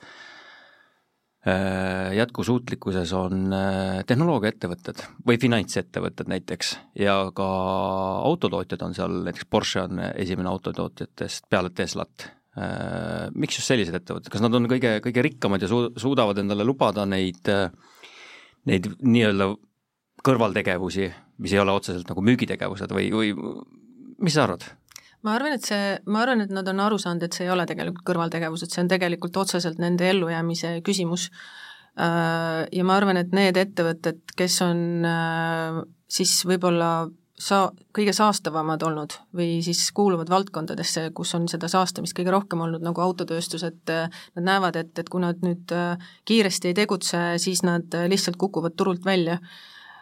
äh, 1.45 2.15
jätkusuutlikkuses 2.17 3.13
on 3.19 3.53
äh, 3.53 3.99
tehnoloogiaettevõtted 4.09 5.03
või 5.29 5.41
finantsettevõtted 5.43 6.31
näiteks 6.33 6.75
ja 7.01 7.19
ka 7.37 7.49
autotootjad 8.31 8.87
on 8.87 8.97
seal, 8.97 9.19
näiteks 9.29 9.51
Porsche 9.51 9.85
on 9.85 10.01
esimene 10.15 10.51
autotootjatest 10.53 11.51
peale 11.53 11.73
Teslat. 11.75 12.31
Miks 13.35 13.57
just 13.59 13.67
sellised 13.67 13.97
ettevõtted, 13.99 14.31
kas 14.31 14.43
nad 14.45 14.55
on 14.55 14.69
kõige, 14.71 15.01
kõige 15.03 15.23
rikkamad 15.27 15.65
ja 15.65 15.67
su-, 15.67 15.89
suudavad 15.99 16.39
endale 16.39 16.63
lubada 16.63 17.03
neid, 17.03 17.51
neid 18.71 18.87
nii-öelda 19.03 19.49
kõrvaltegevusi, 20.23 21.09
mis 21.43 21.51
ei 21.57 21.59
ole 21.59 21.75
otseselt 21.75 22.07
nagu 22.13 22.23
müügitegevused 22.23 22.95
või, 22.95 23.09
või 23.11 23.33
mis 24.23 24.39
sa 24.39 24.45
arvad? 24.47 24.69
Ma 25.25 25.35
arvan, 25.39 25.57
et 25.57 25.65
see, 25.67 25.97
ma 26.11 26.23
arvan, 26.25 26.45
et 26.45 26.53
nad 26.53 26.69
on 26.69 26.85
aru 26.85 27.01
saanud, 27.01 27.25
et 27.25 27.37
see 27.37 27.47
ei 27.47 27.53
ole 27.55 27.65
tegelikult 27.69 28.05
kõrvaltegevus, 28.07 28.65
et 28.67 28.75
see 28.75 28.85
on 28.85 28.93
tegelikult 28.93 29.37
otseselt 29.45 29.81
nende 29.83 30.09
ellujäämise 30.13 30.77
küsimus. 30.85 31.31
Äh, 31.95 32.65
ja 32.75 32.87
ma 32.87 32.99
arvan, 32.99 33.21
et 33.21 33.35
need 33.37 33.57
ettevõtted, 33.61 34.21
kes 34.37 34.61
on 34.67 35.07
äh, 35.09 35.81
siis 36.11 36.37
võib-olla 36.49 37.09
saa-, 37.41 37.71
kõige 37.97 38.13
saastavamad 38.17 38.83
olnud 38.85 39.17
või 39.37 39.63
siis 39.65 39.87
kuuluvad 39.97 40.33
valdkondadesse, 40.33 41.07
kus 41.17 41.33
on 41.39 41.49
seda 41.49 41.71
saastamist 41.73 42.17
kõige 42.19 42.35
rohkem 42.35 42.67
olnud, 42.67 42.85
nagu 42.85 43.05
autotööstus, 43.07 43.65
et 43.65 43.95
äh, 43.95 44.25
nad 44.37 44.51
näevad, 44.51 44.77
et, 44.83 44.93
et 44.99 45.09
kui 45.09 45.25
nad 45.25 45.41
nüüd 45.47 45.73
kiiresti 46.29 46.73
ei 46.73 46.83
tegutse, 46.83 47.23
siis 47.41 47.65
nad 47.65 47.97
lihtsalt 48.11 48.37
kukuvad 48.41 48.77
turult 48.77 49.07
välja 49.07 49.39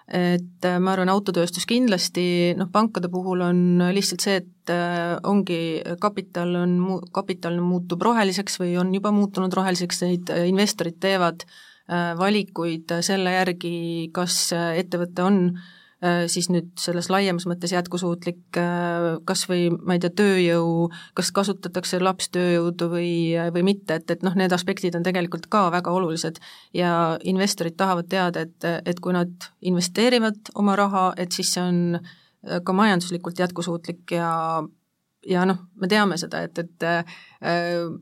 et 0.08 0.66
äh, 0.66 0.78
ma 0.82 0.94
arvan, 0.94 1.10
autotööstus 1.12 1.66
kindlasti, 1.68 2.54
noh 2.58 2.70
pankade 2.72 3.10
puhul 3.12 3.44
on 3.46 3.60
lihtsalt 3.94 4.24
see, 4.24 4.40
et 4.42 4.72
äh, 4.72 5.16
ongi, 5.28 5.60
kapital 6.02 6.56
on 6.62 6.78
kapital 7.14 7.60
muutub 7.62 8.02
roheliseks 8.02 8.58
või 8.62 8.74
on 8.80 8.94
juba 8.94 9.12
muutunud 9.14 9.52
roheliseks, 9.54 10.02
neid 10.06 10.32
äh, 10.32 10.48
investorid 10.52 11.00
teevad 11.02 11.46
valikuid 11.92 12.92
selle 13.04 13.32
järgi, 13.34 14.08
kas 14.14 14.36
ettevõte 14.54 15.24
on 15.26 15.38
äh, 15.50 15.64
Äh, 15.64 15.81
siis 16.26 16.48
nüüd 16.50 16.72
selles 16.82 17.06
laiemas 17.12 17.44
mõttes 17.46 17.72
jätkusuutlik, 17.74 18.40
äh, 18.58 19.20
kas 19.28 19.44
või 19.50 19.68
ma 19.70 19.94
ei 19.94 20.02
tea, 20.02 20.10
tööjõu, 20.18 20.88
kas 21.18 21.30
kasutatakse 21.34 22.00
lapstööjõudu 22.02 22.88
või, 22.90 23.12
või 23.54 23.62
mitte, 23.70 24.00
et, 24.00 24.10
et 24.10 24.26
noh, 24.26 24.34
need 24.38 24.52
aspektid 24.54 24.96
on 24.98 25.06
tegelikult 25.06 25.46
ka 25.52 25.68
väga 25.74 25.94
olulised. 25.94 26.40
Ja 26.74 27.16
investorid 27.22 27.78
tahavad 27.78 28.10
teada, 28.10 28.42
et, 28.48 28.68
et 28.86 29.00
kui 29.00 29.14
nad 29.14 29.50
investeerivad 29.62 30.52
oma 30.58 30.76
raha, 30.78 31.12
et 31.22 31.32
siis 31.32 31.54
see 31.54 31.62
on 31.62 31.80
äh, 32.00 32.58
ka 32.64 32.74
majanduslikult 32.74 33.38
jätkusuutlik 33.38 34.16
ja 34.18 34.32
ja 35.28 35.44
noh, 35.46 35.58
me 35.78 35.88
teame 35.90 36.16
seda, 36.20 36.42
et, 36.46 36.58
et 36.58 36.86
äh, 36.86 37.16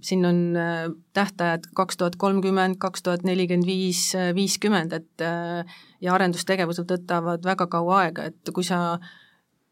siin 0.05 0.25
on 0.27 0.41
äh, 0.57 0.87
tähtajad 1.17 1.69
kaks 1.77 2.01
tuhat 2.01 2.17
kolmkümmend, 2.21 2.79
kaks 2.81 3.03
tuhat 3.07 3.25
nelikümmend 3.29 3.69
viis, 3.69 4.03
viiskümmend, 4.35 4.95
et 4.97 5.25
äh, 5.25 5.81
ja 6.01 6.15
arendustegevused 6.17 6.89
võtavad 6.91 7.45
väga 7.45 7.67
kaua 7.71 8.05
aega, 8.05 8.31
et 8.31 8.55
kui 8.55 8.65
sa 8.67 8.99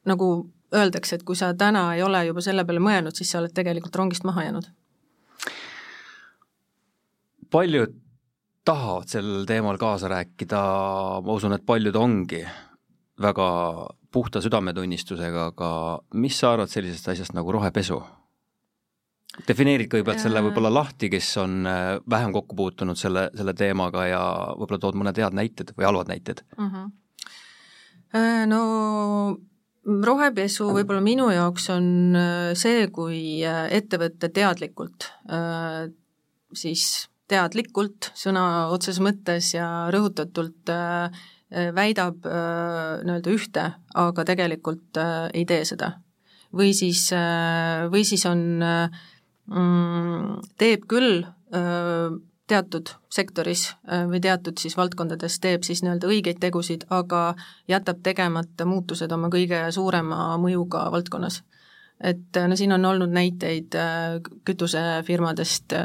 nagu 0.09 0.29
öeldakse, 0.75 1.17
et 1.17 1.25
kui 1.25 1.37
sa 1.37 1.55
täna 1.57 1.87
ei 1.97 2.03
ole 2.05 2.27
juba 2.29 2.45
selle 2.45 2.67
peale 2.69 2.83
mõelnud, 2.85 3.17
siis 3.17 3.33
sa 3.33 3.41
oled 3.41 3.55
tegelikult 3.57 3.97
rongist 3.97 4.29
maha 4.29 4.45
jäänud. 4.49 4.69
paljud 7.51 7.95
tahavad 8.69 9.09
sel 9.09 9.47
teemal 9.49 9.79
kaasa 9.81 10.11
rääkida, 10.13 10.59
ma 11.25 11.33
usun, 11.33 11.55
et 11.57 11.65
paljud 11.65 11.97
ongi 11.97 12.43
väga 13.21 13.49
puhta 14.13 14.41
südametunnistusega, 14.45 15.51
aga 15.53 15.71
mis 16.21 16.39
sa 16.41 16.55
arvad 16.55 16.71
sellisest 16.73 17.11
asjast 17.15 17.37
nagu 17.37 17.53
rohepesu? 17.55 18.01
defineerid 19.47 19.87
kõigepealt 19.93 20.19
selle 20.19 20.41
võib-olla 20.43 20.71
lahti, 20.73 21.11
kes 21.13 21.27
on 21.39 21.61
äh, 21.69 21.91
vähem 22.11 22.33
kokku 22.35 22.57
puutunud 22.59 22.99
selle, 22.99 23.29
selle 23.39 23.53
teemaga 23.55 24.07
ja 24.09 24.23
võib-olla 24.57 24.81
tood 24.83 24.97
mõned 24.99 25.21
head 25.21 25.37
näited 25.37 25.71
või 25.77 25.87
halvad 25.87 26.11
näited 26.11 26.43
mm? 26.57 26.71
-hmm. 26.73 26.97
No 28.49 28.63
rohepesu 29.85 30.71
võib-olla 30.73 31.05
minu 31.05 31.29
jaoks 31.31 31.69
on 31.71 32.17
äh, 32.19 32.51
see, 32.59 32.89
kui 32.89 33.45
ettevõte 33.45 34.33
teadlikult 34.35 35.13
siis 36.57 37.07
teadlikult 37.29 38.11
sõna 38.17 38.73
otseses 38.73 39.03
mõttes 39.05 39.53
ja 39.55 39.69
rõhutatult 39.93 40.73
äh, 40.73 41.13
Äh, 41.13 41.38
väidab 41.51 42.27
äh, 42.29 43.01
nii-öelda 43.05 43.33
ühte, 43.33 43.65
aga 43.97 44.25
tegelikult 44.29 45.01
äh, 45.01 45.31
ei 45.35 45.47
tee 45.49 45.65
seda. 45.69 45.95
või 46.53 46.73
siis, 46.73 47.11
või 47.93 48.05
siis 48.09 48.23
on 48.25 48.39
mm, 48.57 50.29
teeb 50.57 50.87
küll 50.89 51.27
teatud 52.49 52.89
sektoris 53.13 53.67
või 53.85 54.21
teatud 54.25 54.57
siis 54.57 54.77
valdkondades 54.77 55.37
teeb 55.45 55.67
siis 55.69 55.83
nii-öelda 55.85 56.09
õigeid 56.09 56.41
tegusid, 56.41 56.87
aga 56.89 57.35
jätab 57.69 58.01
tegemata 58.03 58.65
muutused 58.65 59.13
oma 59.13 59.29
kõige 59.29 59.61
suurema 59.77 60.39
mõjuga 60.41 60.87
valdkonnas 60.93 61.43
et 62.01 62.41
no 62.49 62.57
siin 62.57 62.73
on 62.73 62.85
olnud 62.85 63.13
näiteid 63.13 63.77
kütusefirmadest, 64.49 65.77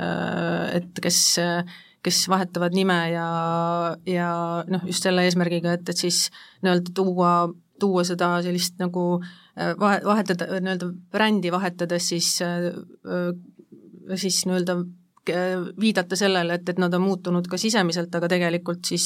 et 0.80 1.04
kes 1.04 1.20
kes 2.04 2.24
vahetavad 2.30 2.76
nime 2.76 2.98
ja, 3.14 3.28
ja 4.10 4.30
noh, 4.70 4.84
just 4.90 5.06
selle 5.06 5.24
eesmärgiga, 5.28 5.78
et, 5.78 5.88
et 5.90 6.00
siis 6.06 6.26
nii-öelda 6.64 6.92
tuua, 6.96 7.36
tuua 7.80 8.04
seda 8.08 8.36
sellist 8.46 8.76
nagu 8.82 9.06
vahe, 9.80 10.02
vahetada, 10.06 10.50
nii-öelda 10.60 10.90
brändi 11.14 11.52
vahetades 11.54 12.10
siis, 12.14 12.36
siis 14.16 14.44
nii-öelda 14.50 14.78
viidata 15.80 16.18
sellele, 16.20 16.58
et, 16.60 16.68
et 16.70 16.80
nad 16.84 16.94
on 16.94 17.06
muutunud 17.06 17.48
ka 17.48 17.58
sisemiselt, 17.58 18.12
aga 18.16 18.28
tegelikult 18.34 18.84
siis 18.84 19.06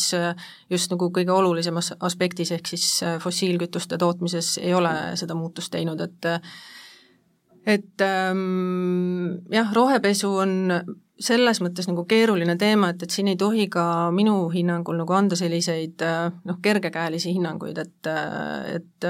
just 0.69 0.89
nagu 0.89 1.11
kõige 1.13 1.29
olulisemas 1.33 1.91
aspektis, 1.99 2.51
ehk 2.55 2.73
siis 2.73 2.87
fossiilkütuste 3.21 3.99
tootmises 4.01 4.55
ei 4.63 4.73
ole 4.73 4.93
seda 5.19 5.37
muutust 5.37 5.69
teinud, 5.75 6.01
et 6.01 6.31
et 7.67 8.03
ähm, 8.05 9.43
jah, 9.51 9.73
rohepesu 9.75 10.29
on 10.39 10.55
selles 11.19 11.59
mõttes 11.65 11.87
nagu 11.89 12.05
keeruline 12.07 12.53
teema, 12.61 12.91
et, 12.93 13.03
et 13.03 13.11
siin 13.11 13.27
ei 13.31 13.37
tohi 13.39 13.65
ka 13.73 14.07
minu 14.13 14.35
hinnangul 14.53 14.99
nagu 14.99 15.15
anda 15.17 15.35
selliseid 15.35 16.03
noh, 16.45 16.59
kergekäelisi 16.61 17.33
hinnanguid, 17.33 17.79
et, 17.81 18.09
et 18.75 19.07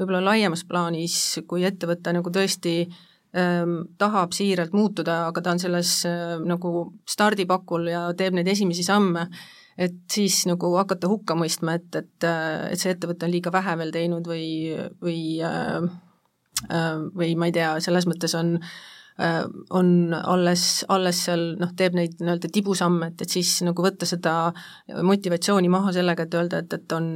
võib-olla 0.00 0.24
laiemas 0.32 0.64
plaanis, 0.66 1.16
kui 1.46 1.62
ettevõte 1.64 2.12
nagu 2.16 2.32
tõesti 2.34 2.74
ähm, 3.38 3.76
tahab 3.98 4.34
siiralt 4.34 4.74
muutuda, 4.74 5.26
aga 5.28 5.42
ta 5.42 5.54
on 5.54 5.62
selles 5.62 5.96
äh, 6.08 6.38
nagu 6.44 6.86
stardipakul 7.10 7.90
ja 7.90 8.06
teeb 8.16 8.36
neid 8.38 8.48
esimesi 8.50 8.86
samme, 8.86 9.28
et 9.78 9.96
siis 10.10 10.44
nagu 10.46 10.70
hakata 10.78 11.10
hukka 11.10 11.36
mõistma, 11.38 11.78
et, 11.80 11.90
et, 11.98 12.26
et 12.70 12.80
see 12.80 12.94
ettevõte 12.94 13.26
on 13.26 13.34
liiga 13.34 13.52
vähe 13.54 13.78
veel 13.80 13.94
teinud 13.94 14.28
või, 14.30 14.48
või 15.02 15.20
äh, 15.42 15.88
või 16.70 17.34
ma 17.36 17.48
ei 17.50 17.52
tea, 17.52 17.70
selles 17.82 18.06
mõttes 18.08 18.32
on 18.38 18.54
äh, 18.56 18.68
Äh, 19.20 19.44
on 19.70 20.14
alles, 20.24 20.84
alles 20.88 21.20
seal 21.28 21.52
noh, 21.60 21.70
teeb 21.78 21.94
neid 21.94 22.16
nii-öelda 22.18 22.48
tibusamme, 22.50 23.12
et, 23.12 23.20
et 23.22 23.30
siis 23.30 23.52
nagu 23.62 23.84
võtta 23.84 24.08
seda 24.10 24.32
motivatsiooni 25.06 25.70
maha 25.70 25.92
sellega, 25.94 26.26
et 26.26 26.34
öelda, 26.34 26.64
et, 26.64 26.74
et 26.74 26.94
on, 26.96 27.06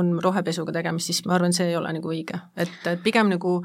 on 0.00 0.14
rohepesuga 0.24 0.72
tegemist, 0.72 1.10
siis 1.10 1.20
ma 1.28 1.36
arvan, 1.36 1.52
see 1.52 1.68
ei 1.68 1.76
ole 1.76 1.92
nagu 1.92 2.08
õige. 2.08 2.40
et, 2.56 2.72
et 2.88 3.04
pigem 3.04 3.28
nagu 3.34 3.58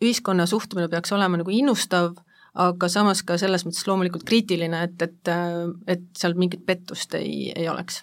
ühiskonna 0.00 0.48
suhtumine 0.48 0.88
peaks 0.88 1.12
olema 1.12 1.36
nagu 1.42 1.52
innustav, 1.52 2.14
aga 2.56 2.88
samas 2.88 3.20
ka 3.20 3.36
selles 3.36 3.68
mõttes 3.68 3.84
loomulikult 3.84 4.24
kriitiline, 4.24 4.80
et, 4.88 5.04
et, 5.04 5.32
et 5.92 6.08
seal 6.16 6.40
mingit 6.40 6.64
pettust 6.64 7.20
ei, 7.20 7.50
ei 7.52 7.68
oleks 7.68 8.00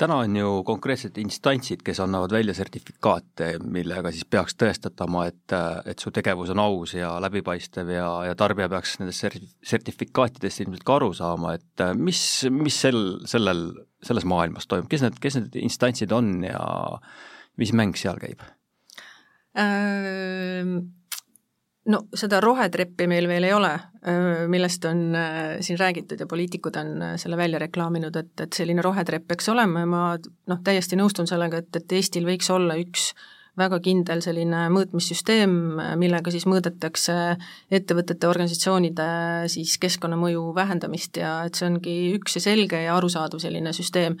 täna 0.00 0.16
on 0.24 0.36
ju 0.36 0.50
konkreetsed 0.66 1.18
instantsid, 1.20 1.82
kes 1.84 2.00
annavad 2.00 2.32
välja 2.32 2.54
sertifikaate, 2.56 3.52
millega 3.60 4.12
siis 4.14 4.26
peaks 4.28 4.56
tõestatama, 4.60 5.26
et, 5.30 5.54
et 5.90 6.02
su 6.02 6.12
tegevus 6.14 6.52
on 6.54 6.62
aus 6.62 6.94
ja 6.96 7.12
läbipaistev 7.22 7.92
ja, 7.92 8.08
ja 8.30 8.36
tarbija 8.38 8.70
peaks 8.72 8.96
nendest 9.00 9.26
sertifikaatidest 9.72 10.64
ilmselt 10.64 10.86
ka 10.88 10.96
aru 11.00 11.10
saama, 11.16 11.56
et 11.58 11.84
mis, 11.98 12.22
mis 12.52 12.80
sel, 12.86 13.02
sellel, 13.30 13.66
selles 14.06 14.28
maailmas 14.28 14.70
toimub, 14.70 14.88
kes 14.92 15.04
need, 15.06 15.20
kes 15.22 15.40
need 15.40 15.60
instantsid 15.64 16.14
on 16.16 16.32
ja 16.48 16.62
mis 17.60 17.74
mäng 17.76 17.98
seal 18.00 18.20
käib 18.22 18.46
ähm.? 19.58 20.99
No 21.90 22.02
seda 22.14 22.40
rohetreppi 22.42 23.08
meil 23.10 23.26
veel 23.30 23.48
ei 23.48 23.52
ole, 23.56 23.72
millest 24.52 24.84
on 24.88 25.02
siin 25.60 25.78
räägitud 25.80 26.20
ja 26.20 26.28
poliitikud 26.30 26.76
on 26.80 27.02
selle 27.20 27.36
välja 27.36 27.58
reklaaminud, 27.62 28.16
et, 28.16 28.32
et 28.40 28.56
selline 28.56 28.82
rohetrepp 28.84 29.26
peaks 29.28 29.50
olema 29.52 29.84
ja 29.84 29.90
ma 29.90 30.04
noh, 30.20 30.62
täiesti 30.64 30.98
nõustun 31.00 31.28
sellega, 31.30 31.60
et, 31.60 31.76
et 31.76 31.98
Eestil 31.98 32.28
võiks 32.28 32.48
olla 32.54 32.78
üks 32.80 33.10
väga 33.58 33.80
kindel 33.84 34.22
selline 34.24 34.66
mõõtmissüsteem, 34.72 35.52
millega 36.00 36.32
siis 36.32 36.46
mõõdetakse 36.48 37.16
ettevõtete, 37.72 38.28
organisatsioonide 38.30 39.10
siis 39.52 39.76
keskkonnamõju 39.82 40.46
vähendamist 40.56 41.20
ja 41.20 41.40
et 41.48 41.58
see 41.58 41.68
ongi 41.68 41.96
üks 42.16 42.38
ja 42.38 42.44
selge 42.46 42.84
ja 42.84 42.96
arusaadav 42.96 43.42
selline 43.42 43.74
süsteem 43.76 44.16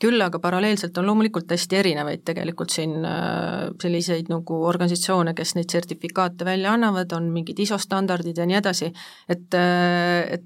küll 0.00 0.20
aga 0.20 0.40
paralleelselt 0.42 0.98
on 1.00 1.06
loomulikult 1.08 1.50
hästi 1.52 1.78
erinevaid 1.80 2.24
tegelikult 2.28 2.74
siin 2.74 2.98
äh, 3.08 3.70
selliseid 3.82 4.28
nagu 4.32 4.58
organisatsioone, 4.68 5.32
kes 5.36 5.54
neid 5.56 5.72
sertifikaate 5.72 6.44
välja 6.48 6.74
annavad, 6.76 7.12
on 7.16 7.30
mingid 7.32 7.62
ISO 7.64 7.78
standardid 7.80 8.36
ja 8.36 8.46
nii 8.48 8.58
edasi, 8.60 8.92
et, 9.32 9.48
äh, 9.56 10.36
et 10.36 10.44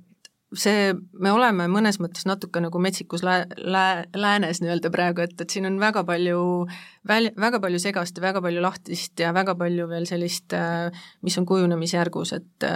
see, 0.54 0.94
me 0.94 1.32
oleme 1.34 1.66
mõnes 1.70 1.98
mõttes 2.02 2.26
natuke 2.30 2.62
nagu 2.62 2.82
metsikus 2.82 3.24
lää-, 3.26 3.46
lää-, 3.58 4.06
läänes 4.14 4.62
nii-öelda 4.62 4.90
praegu, 4.94 5.26
et, 5.26 5.34
et 5.42 5.50
siin 5.50 5.66
on 5.66 5.78
väga 5.82 6.04
palju 6.06 6.40
väl-, 7.10 7.32
väga 7.38 7.62
palju 7.62 7.82
segast 7.82 8.18
ja 8.18 8.28
väga 8.28 8.42
palju 8.46 8.62
lahtist 8.62 9.18
ja 9.22 9.34
väga 9.34 9.56
palju 9.58 9.90
veel 9.90 10.06
sellist, 10.10 10.54
äh, 10.54 10.90
mis 11.26 11.38
on 11.42 11.46
kujunemisjärgus, 11.50 12.34
et 12.38 12.70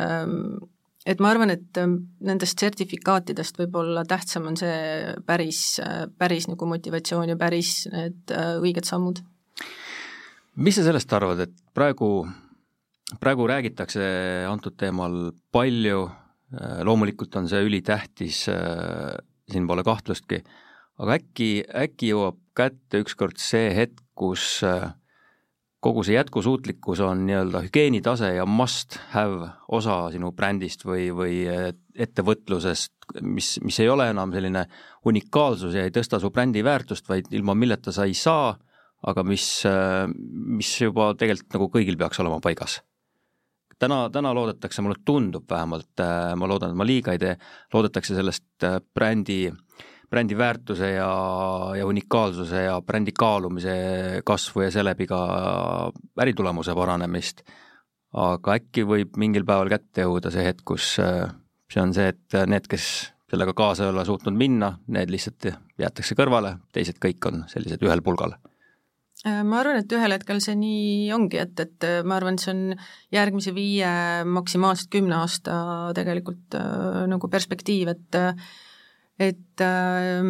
et 1.07 1.21
ma 1.21 1.31
arvan, 1.33 1.53
et 1.55 1.81
ähm, 1.81 1.97
nendest 2.25 2.61
sertifikaatidest 2.63 3.59
võib-olla 3.61 4.05
tähtsam 4.09 4.49
on 4.51 4.59
see 4.61 5.15
päris, 5.27 5.79
äh, 5.85 6.05
päris 6.19 6.49
nagu 6.51 6.69
motivatsioon 6.71 7.35
ja 7.35 7.39
päris 7.41 7.85
need 7.93 8.35
äh, 8.35 8.57
õiged 8.63 8.89
sammud. 8.89 9.23
mis 10.57 10.79
sa 10.79 10.87
sellest 10.87 11.13
arvad, 11.13 11.45
et 11.47 11.55
praegu, 11.75 12.11
praegu 13.21 13.49
räägitakse 13.51 14.05
antud 14.49 14.79
teemal 14.81 15.33
palju, 15.53 16.07
äh, 16.55 16.81
loomulikult 16.87 17.37
on 17.41 17.51
see 17.51 17.65
ülitähtis, 17.67 18.47
siin 19.51 19.67
pole 19.69 19.85
kahtlustki, 19.85 20.41
aga 21.03 21.19
äkki, 21.19 21.51
äkki 21.85 22.15
jõuab 22.15 22.39
kätte 22.57 23.03
ükskord 23.03 23.41
see 23.43 23.69
hetk, 23.75 24.01
kus 24.15 24.63
äh, 24.67 24.93
kogu 25.85 26.05
see 26.07 26.17
jätkusuutlikkus 26.17 27.01
on 27.05 27.27
nii-öelda 27.29 27.61
hügieenitase 27.67 28.31
ja 28.39 28.47
must 28.49 28.97
have 29.13 29.51
osa 29.69 29.99
sinu 30.15 30.31
brändist 30.33 30.87
või, 30.89 31.11
või 31.13 31.43
ettevõtlusest, 32.07 32.93
mis, 33.21 33.59
mis 33.65 33.81
ei 33.85 33.91
ole 33.93 34.09
enam 34.13 34.33
selline 34.33 34.65
unikaalsus 35.05 35.77
ja 35.77 35.85
ei 35.85 35.93
tõsta 35.93 36.21
su 36.23 36.31
brändi 36.33 36.65
väärtust, 36.65 37.09
vaid 37.09 37.29
ilma 37.37 37.57
milleta 37.59 37.93
sa 37.93 38.09
ei 38.09 38.17
saa, 38.17 38.55
aga 39.05 39.27
mis, 39.29 39.47
mis 40.57 40.73
juba 40.81 41.13
tegelikult 41.21 41.59
nagu 41.59 41.71
kõigil 41.77 42.01
peaks 42.01 42.23
olema 42.25 42.41
paigas. 42.41 42.81
täna, 43.79 44.09
täna 44.09 44.33
loodetakse, 44.35 44.83
mulle 44.83 45.03
tundub 45.05 45.51
vähemalt, 45.51 46.01
ma 46.37 46.49
loodan, 46.49 46.73
et 46.73 46.81
ma 46.81 46.87
liiga 46.89 47.13
ei 47.13 47.21
tee, 47.21 47.37
loodetakse 47.75 48.17
sellest 48.17 48.69
brändi 48.95 49.43
äh, 49.51 49.64
brändi 50.15 50.39
väärtuse 50.39 50.93
ja, 50.95 51.11
ja 51.75 51.87
unikaalsuse 51.91 52.65
ja 52.69 52.79
brändi 52.87 53.13
kaalumise 53.19 53.75
kasvu 54.27 54.63
ja 54.67 54.71
seeläbi 54.71 55.09
ka 55.11 55.21
äritulemuse 56.23 56.75
paranemist. 56.79 57.43
aga 58.15 58.55
äkki 58.55 58.85
võib 58.87 59.17
mingil 59.19 59.43
päeval 59.43 59.73
kätte 59.73 60.05
jõuda 60.05 60.31
see 60.31 60.45
hetk, 60.47 60.63
kus 60.71 60.93
äh, 61.03 61.33
see 61.73 61.83
on 61.83 61.95
see, 61.97 62.13
et 62.13 62.37
need, 62.47 62.69
kes 62.71 62.85
sellega 63.31 63.55
kaasa 63.59 63.89
ei 63.89 63.91
ole 63.91 64.05
suutnud 64.07 64.37
minna, 64.39 64.77
need 64.95 65.11
lihtsalt 65.11 65.49
jäetakse 65.83 66.15
kõrvale, 66.15 66.59
teised 66.73 67.01
kõik 67.03 67.27
on 67.27 67.43
sellised 67.51 67.83
ühel 67.83 68.05
pulgal 68.07 68.37
äh, 68.37 69.41
ma 69.43 69.59
arvan, 69.65 69.81
et 69.83 69.97
ühel 69.99 70.15
hetkel 70.15 70.39
see 70.45 70.55
nii 70.61 71.11
ongi, 71.17 71.41
et, 71.43 71.59
et 71.59 71.89
äh, 71.89 72.05
ma 72.07 72.21
arvan, 72.21 72.39
see 72.39 72.53
on 72.55 72.63
järgmise 73.15 73.55
viie, 73.57 73.91
maksimaalselt 74.31 74.93
kümne 74.95 75.19
aasta 75.19 75.57
tegelikult 75.99 76.55
äh, 76.61 77.03
nagu 77.11 77.33
perspektiiv, 77.33 77.91
et 77.97 78.21
äh, 78.21 78.47
et 79.21 79.63
äh, 79.63 80.25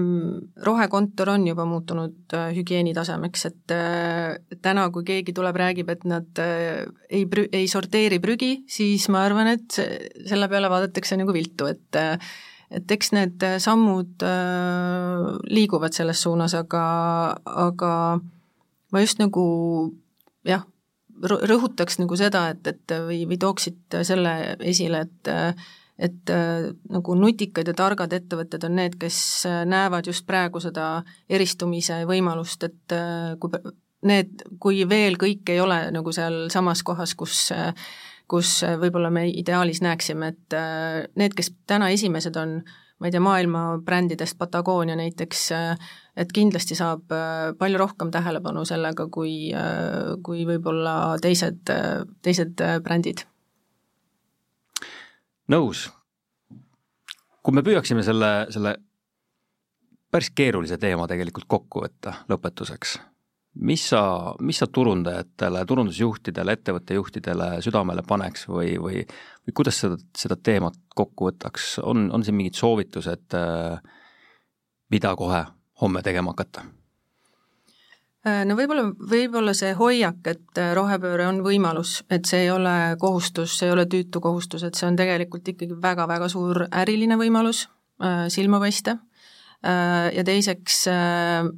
rohekontor 0.67 1.31
on 1.35 1.47
juba 1.49 1.65
muutunud 1.65 2.35
äh, 2.37 2.51
hügieenitasemeks, 2.57 3.45
et 3.49 3.73
äh, 3.73 4.59
täna, 4.63 4.89
kui 4.93 5.07
keegi 5.09 5.33
tuleb, 5.37 5.57
räägib, 5.57 5.93
et 5.95 6.05
nad 6.09 6.43
äh, 6.43 6.85
ei 7.09 7.25
prü-, 7.31 7.49
ei 7.53 7.69
sorteeri 7.71 8.21
prügi, 8.21 8.59
siis 8.69 9.09
ma 9.13 9.25
arvan, 9.25 9.55
et 9.55 9.79
selle 10.29 10.51
peale 10.53 10.69
vaadatakse 10.73 11.17
nagu 11.21 11.33
viltu, 11.37 11.71
et 11.73 12.01
äh, 12.01 12.19
et 12.75 12.91
eks 12.91 13.13
need 13.15 13.45
sammud 13.63 14.25
äh, 14.27 15.27
liiguvad 15.53 15.95
selles 15.97 16.21
suunas, 16.25 16.57
aga, 16.59 16.85
aga 17.45 17.93
ma 18.93 19.03
just 19.05 19.21
nagu 19.21 19.45
jah, 20.49 20.65
rõhutaks 21.25 22.01
nagu 22.01 22.19
seda, 22.19 22.49
et, 22.53 22.67
et 22.67 22.97
või, 23.07 23.23
või 23.31 23.39
tooksid 23.41 23.99
selle 24.07 24.35
esile, 24.61 25.05
et 25.07 25.31
äh, 25.33 25.71
et 25.99 26.31
äh, 26.31 26.71
nagu 26.91 27.15
nutikad 27.19 27.69
ja 27.71 27.75
targad 27.77 28.13
ettevõtted 28.17 28.67
on 28.67 28.79
need, 28.81 28.97
kes 29.01 29.19
äh, 29.47 29.63
näevad 29.69 30.09
just 30.11 30.27
praegu 30.27 30.63
seda 30.63 31.05
eristumise 31.31 32.01
võimalust, 32.09 32.67
et 32.67 32.95
äh, 32.95 33.35
kui 33.41 33.55
need, 34.05 34.43
kui 34.61 34.83
veel 34.89 35.19
kõik 35.21 35.55
ei 35.55 35.63
ole 35.63 35.79
nagu 35.95 36.13
seal 36.13 36.49
samas 36.53 36.83
kohas, 36.87 37.15
kus 37.19 37.51
kus 38.29 38.63
võib-olla 38.81 39.11
me 39.13 39.27
ideaalis 39.29 39.83
näeksime, 39.85 40.31
et 40.33 40.55
need, 41.21 41.35
kes 41.37 41.51
täna 41.69 41.91
esimesed 41.93 42.37
on, 42.41 42.55
ma 42.99 43.09
ei 43.09 43.13
tea, 43.13 43.21
maailma 43.21 43.65
brändidest 43.85 44.39
Patagonia 44.41 44.97
näiteks, 44.97 45.43
et 46.17 46.33
kindlasti 46.33 46.77
saab 46.79 47.13
palju 47.61 47.83
rohkem 47.83 48.09
tähelepanu 48.17 48.65
sellega, 48.65 49.11
kui, 49.13 49.53
kui 50.25 50.49
võib-olla 50.49 50.97
teised, 51.21 51.69
teised 52.25 52.65
brändid 52.89 53.27
nõus. 55.53 55.91
kui 57.45 57.53
me 57.53 57.63
püüaksime 57.63 58.03
selle, 58.03 58.47
selle 58.51 58.77
päris 60.11 60.31
keerulise 60.31 60.79
teema 60.81 61.09
tegelikult 61.11 61.45
kokku 61.51 61.83
võtta 61.85 62.15
lõpetuseks, 62.31 62.95
mis 63.69 63.89
sa, 63.91 64.01
mis 64.41 64.59
sa 64.63 64.69
turundajatele, 64.71 65.65
turundusjuhtidele, 65.69 66.55
ettevõtte 66.57 66.97
juhtidele 66.97 67.51
südamele 67.67 68.03
paneks 68.07 68.49
või, 68.49 68.79
või, 68.81 69.03
või 69.45 69.57
kuidas 69.61 69.83
seda, 69.85 69.99
seda 70.17 70.39
teemat 70.41 70.79
kokku 70.97 71.29
võtaks, 71.29 71.75
on, 71.83 72.09
on 72.15 72.25
siin 72.25 72.39
mingid 72.39 72.57
soovitused, 72.59 73.37
mida 74.95 75.15
kohe 75.19 75.45
homme 75.83 76.03
tegema 76.07 76.33
hakata? 76.33 76.65
No 78.25 78.57
võib-olla, 78.57 78.87
võib-olla 79.11 79.53
see 79.57 79.75
hoiak, 79.77 80.23
et 80.31 80.61
rohepööre 80.77 81.27
on 81.29 81.43
võimalus, 81.45 81.99
et 82.09 82.25
see 82.29 82.47
ei 82.47 82.53
ole 82.53 82.95
kohustus, 83.01 83.59
see 83.59 83.69
ei 83.69 83.75
ole 83.75 83.85
tüütu 83.91 84.23
kohustus, 84.25 84.65
et 84.65 84.79
see 84.79 84.89
on 84.89 84.97
tegelikult 84.97 85.49
ikkagi 85.53 85.77
väga-väga 85.83 86.31
suur 86.33 86.65
äriline 86.71 87.19
võimalus 87.21 87.67
äh, 88.03 88.25
silma 88.33 88.63
paista 88.63 88.97
äh,, 89.61 90.09
ja 90.17 90.25
teiseks 90.25 90.87
äh, 90.89 91.53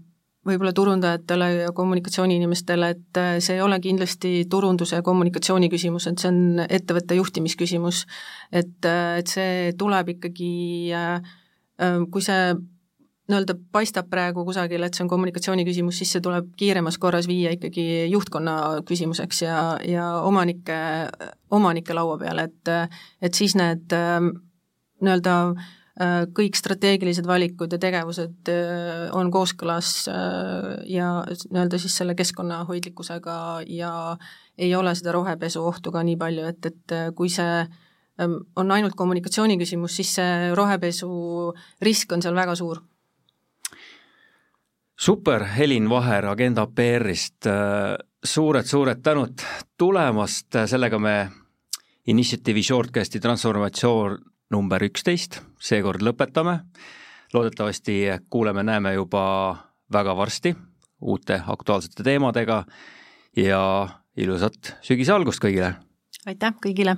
võib-olla 0.46 0.72
turundajatele 0.76 1.48
ja 1.54 1.72
kommunikatsiooniinimestele, 1.74 2.90
et 2.94 3.20
äh, 3.20 3.32
see 3.42 3.58
ei 3.58 3.64
ole 3.64 3.78
kindlasti 3.82 4.32
turunduse 4.50 5.00
ja 5.00 5.06
kommunikatsiooni 5.06 5.70
küsimus, 5.72 6.06
et 6.10 6.22
see 6.22 6.30
on 6.30 6.62
ettevõtte 6.66 7.18
juhtimisküsimus. 7.18 8.04
et, 8.52 8.78
äh, 8.84 9.18
et 9.20 9.32
see 9.32 9.72
tuleb 9.78 10.14
ikkagi, 10.16 10.92
äh, 10.94 11.20
kui 12.10 12.22
see 12.22 12.54
nii-öelda 13.26 13.56
paistab 13.74 14.06
praegu 14.10 14.44
kusagil, 14.46 14.84
et 14.86 14.94
see 14.94 15.02
on 15.02 15.10
kommunikatsiooni 15.10 15.64
küsimus, 15.66 15.98
siis 15.98 16.12
see 16.14 16.22
tuleb 16.22 16.52
kiiremas 16.58 16.98
korras 17.02 17.26
viia 17.26 17.50
ikkagi 17.56 18.06
juhtkonna 18.12 18.84
küsimuseks 18.86 19.42
ja, 19.42 19.56
ja 19.86 20.10
omanike, 20.26 20.76
omanike 21.50 21.96
laua 21.96 22.18
peale, 22.22 22.46
et 22.46 22.70
et 23.26 23.34
siis 23.34 23.56
need 23.58 23.90
nii-öelda 23.90 25.34
kõik 26.36 26.58
strateegilised 26.58 27.26
valikud 27.26 27.72
ja 27.72 27.80
tegevused 27.80 28.50
on 29.16 29.30
kooskõlas 29.32 29.92
ja 30.86 31.12
nii-öelda 31.26 31.80
siis 31.80 31.96
selle 31.96 32.14
keskkonnahoidlikkusega 32.14 33.38
ja 33.72 33.92
ei 34.58 34.74
ole 34.76 34.94
seda 34.94 35.16
rohepesu 35.16 35.64
ohtu 35.66 35.92
ka 35.92 36.04
nii 36.06 36.18
palju, 36.20 36.50
et, 36.52 36.68
et 36.68 36.98
kui 37.16 37.32
see 37.32 37.64
on 38.20 38.76
ainult 38.76 38.94
kommunikatsiooni 38.96 39.56
küsimus, 39.58 39.96
siis 39.96 40.14
see 40.20 40.52
rohepesu 40.56 41.08
risk 41.82 42.12
on 42.12 42.22
seal 42.24 42.36
väga 42.36 42.54
suur 42.60 42.84
super, 44.96 45.44
Helin 45.44 45.88
Vaher 45.88 46.26
Agenda 46.26 46.66
PR-ist, 46.66 47.46
suured-suured 48.24 49.02
tänud 49.02 49.42
tulemast, 49.78 50.56
sellega 50.66 50.98
me 50.98 51.16
Initiative'i 52.06 52.62
shortcasti 52.62 53.20
transformatsioon 53.20 54.18
number 54.54 54.84
üksteist 54.86 55.40
seekord 55.58 56.02
lõpetame. 56.02 56.60
loodetavasti 57.34 58.04
kuuleme-näeme 58.30 58.94
juba 58.94 59.56
väga 59.92 60.16
varsti 60.16 60.54
uute 61.00 61.42
aktuaalsete 61.46 62.02
teemadega 62.02 62.64
ja 63.36 63.88
ilusat 64.16 64.76
sügise 64.82 65.12
algust 65.12 65.42
kõigile! 65.42 65.74
aitäh 66.26 66.54
kõigile! 66.62 66.96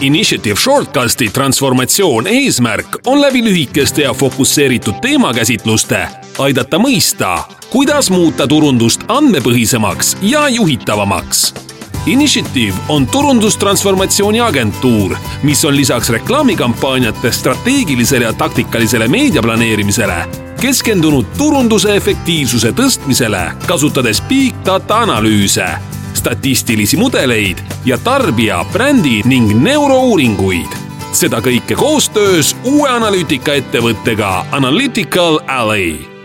Initiative 0.00 0.60
Shortcasti 0.60 1.28
transformatsioon 1.28 2.26
eesmärk 2.26 2.96
on 3.06 3.20
läbi 3.20 3.44
lühikeste 3.44 4.02
ja 4.02 4.14
fokusseeritud 4.14 4.94
teemakäsitluste 5.00 6.08
aidata 6.38 6.78
mõista, 6.78 7.38
kuidas 7.70 8.10
muuta 8.10 8.46
turundust 8.46 9.00
andmepõhisemaks 9.08 10.16
ja 10.22 10.48
juhitavamaks. 10.48 11.54
Initiative 12.06 12.76
on 12.88 13.06
turundustransformatsiooni 13.06 14.40
agentuur, 14.40 15.16
mis 15.42 15.64
on 15.64 15.76
lisaks 15.76 16.10
reklaamikampaaniate 16.10 17.32
strateegilisele 17.32 18.24
ja 18.24 18.32
taktikalisele 18.32 19.08
meediaplaneerimisele 19.08 20.26
keskendunud 20.60 21.26
turunduse 21.38 21.96
efektiivsuse 21.96 22.72
tõstmisele, 22.72 23.50
kasutades 23.66 24.22
big 24.28 24.54
data 24.64 25.04
analüüse 25.08 25.95
statistilisi 26.26 26.96
mudeleid 26.96 27.58
ja 27.84 27.98
tarbija, 27.98 28.64
brändi 28.72 29.20
ning 29.24 29.52
neurouuringuid. 29.62 30.74
seda 31.14 31.38
kõike 31.40 31.78
koostöös 31.78 32.50
uue 32.64 32.90
analüütikaettevõttega 32.90 34.32
Analytical 34.58 35.38
Alley 35.46 36.15